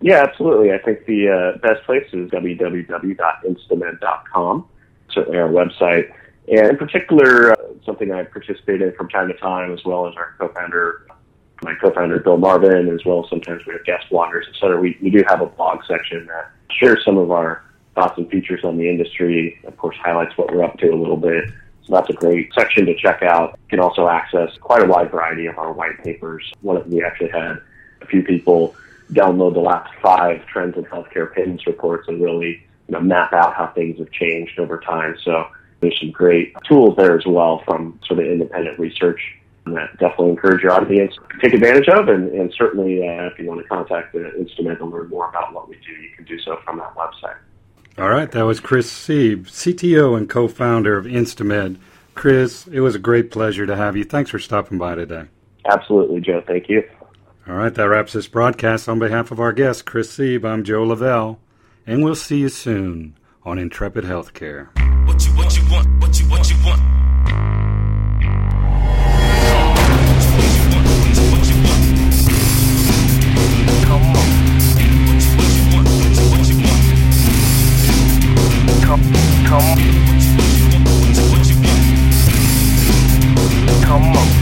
Yeah, 0.00 0.22
absolutely. 0.22 0.72
I 0.72 0.78
think 0.78 1.06
the 1.06 1.28
uh, 1.28 1.58
best 1.58 1.84
place 1.84 2.06
is 2.12 2.28
www.instamed.com, 2.30 4.68
certainly 5.10 5.38
our 5.38 5.48
website. 5.48 6.12
And 6.48 6.70
in 6.70 6.76
particular, 6.76 7.52
uh, 7.52 7.56
something 7.84 8.12
I 8.12 8.22
participate 8.24 8.82
in 8.82 8.92
from 8.94 9.08
time 9.08 9.28
to 9.28 9.34
time, 9.34 9.72
as 9.72 9.84
well 9.84 10.06
as 10.06 10.14
our 10.16 10.34
co-founder, 10.38 11.06
my 11.62 11.74
co-founder 11.80 12.18
Bill 12.20 12.36
Marvin, 12.36 12.88
as 12.88 13.04
well 13.04 13.24
as 13.24 13.30
sometimes 13.30 13.64
we 13.66 13.72
have 13.74 13.84
guest 13.84 14.06
bloggers, 14.10 14.42
et 14.48 14.54
cetera. 14.60 14.80
We, 14.80 14.96
we 15.00 15.10
do 15.10 15.22
have 15.28 15.40
a 15.40 15.46
blog 15.46 15.82
section 15.88 16.26
that 16.26 16.50
shares 16.70 17.04
some 17.04 17.16
of 17.16 17.30
our 17.30 17.64
thoughts 17.94 18.18
and 18.18 18.28
features 18.28 18.64
on 18.64 18.76
the 18.76 18.90
industry. 18.90 19.60
Of 19.64 19.76
course, 19.76 19.96
highlights 20.04 20.36
what 20.36 20.52
we're 20.52 20.64
up 20.64 20.76
to 20.78 20.88
a 20.90 20.94
little 20.94 21.16
bit. 21.16 21.44
So 21.86 21.94
that's 21.94 22.10
a 22.10 22.14
great 22.14 22.52
section 22.52 22.86
to 22.86 22.96
check 22.96 23.22
out. 23.22 23.58
You 23.64 23.68
can 23.70 23.80
also 23.80 24.08
access 24.08 24.50
quite 24.60 24.82
a 24.82 24.86
wide 24.86 25.10
variety 25.10 25.46
of 25.46 25.56
our 25.58 25.72
white 25.72 26.02
papers. 26.02 26.52
One 26.62 26.76
of 26.76 26.86
we 26.88 27.04
actually 27.04 27.30
had 27.30 27.60
a 28.02 28.06
few 28.06 28.22
people 28.22 28.74
download 29.12 29.54
the 29.54 29.60
last 29.60 29.92
five 30.02 30.44
trends 30.46 30.76
in 30.76 30.84
healthcare 30.84 31.32
payments 31.32 31.66
reports 31.66 32.08
and 32.08 32.20
really 32.20 32.66
you 32.88 32.92
know, 32.92 33.00
map 33.00 33.32
out 33.32 33.54
how 33.54 33.68
things 33.68 33.98
have 33.98 34.10
changed 34.10 34.58
over 34.58 34.80
time. 34.80 35.16
So 35.22 35.46
there's 35.80 35.98
some 36.00 36.10
great 36.10 36.54
tools 36.68 36.96
there 36.96 37.16
as 37.16 37.26
well 37.26 37.62
from 37.64 38.00
sort 38.06 38.20
of 38.20 38.26
independent 38.26 38.78
research 38.78 39.20
that 39.66 39.98
definitely 39.98 40.30
encourage 40.30 40.62
your 40.62 40.72
audience 40.72 41.14
to 41.14 41.38
take 41.42 41.54
advantage 41.54 41.88
of. 41.88 42.08
And, 42.08 42.30
and 42.32 42.52
certainly, 42.56 43.06
uh, 43.06 43.26
if 43.26 43.38
you 43.38 43.46
want 43.46 43.60
to 43.62 43.68
contact 43.68 44.12
the 44.12 44.32
Instamed 44.38 44.80
and 44.80 44.90
learn 44.90 45.08
more 45.08 45.28
about 45.28 45.52
what 45.52 45.68
we 45.68 45.76
do, 45.76 45.92
you 45.92 46.10
can 46.14 46.24
do 46.24 46.38
so 46.40 46.58
from 46.64 46.78
that 46.78 46.94
website. 46.94 47.36
All 47.98 48.10
right, 48.10 48.30
that 48.32 48.42
was 48.42 48.60
Chris 48.60 48.92
Seib, 48.92 49.44
CTO 49.44 50.18
and 50.18 50.28
co-founder 50.28 50.98
of 50.98 51.06
Instamed. 51.06 51.78
Chris, 52.14 52.66
it 52.66 52.80
was 52.80 52.94
a 52.94 52.98
great 52.98 53.30
pleasure 53.30 53.64
to 53.64 53.74
have 53.74 53.96
you. 53.96 54.04
Thanks 54.04 54.30
for 54.30 54.38
stopping 54.38 54.76
by 54.76 54.94
today. 54.94 55.24
Absolutely, 55.64 56.20
Joe. 56.20 56.42
Thank 56.46 56.68
you. 56.68 56.82
All 57.48 57.54
right, 57.54 57.74
that 57.74 57.88
wraps 57.88 58.12
this 58.12 58.28
broadcast. 58.28 58.86
On 58.86 58.98
behalf 58.98 59.30
of 59.30 59.40
our 59.40 59.52
guest, 59.52 59.86
Chris 59.86 60.14
Seib, 60.14 60.44
I'm 60.44 60.62
Joe 60.62 60.82
Lavelle, 60.82 61.38
and 61.86 62.04
we'll 62.04 62.14
see 62.14 62.40
you 62.40 62.50
soon 62.50 63.16
on 63.44 63.58
Intrepid 63.58 64.04
Healthcare. 64.04 64.68
What 65.06 65.24
you, 65.24 65.32
what 65.32 65.56
you 65.56 65.64
want, 65.70 66.00
what 66.02 66.20
you, 66.20 66.26
what 66.28 66.50
you 66.50 66.56
want. 66.66 67.15
Come, 78.86 79.02
come. 79.48 79.82
Come 83.82 84.16
on. 84.16 84.35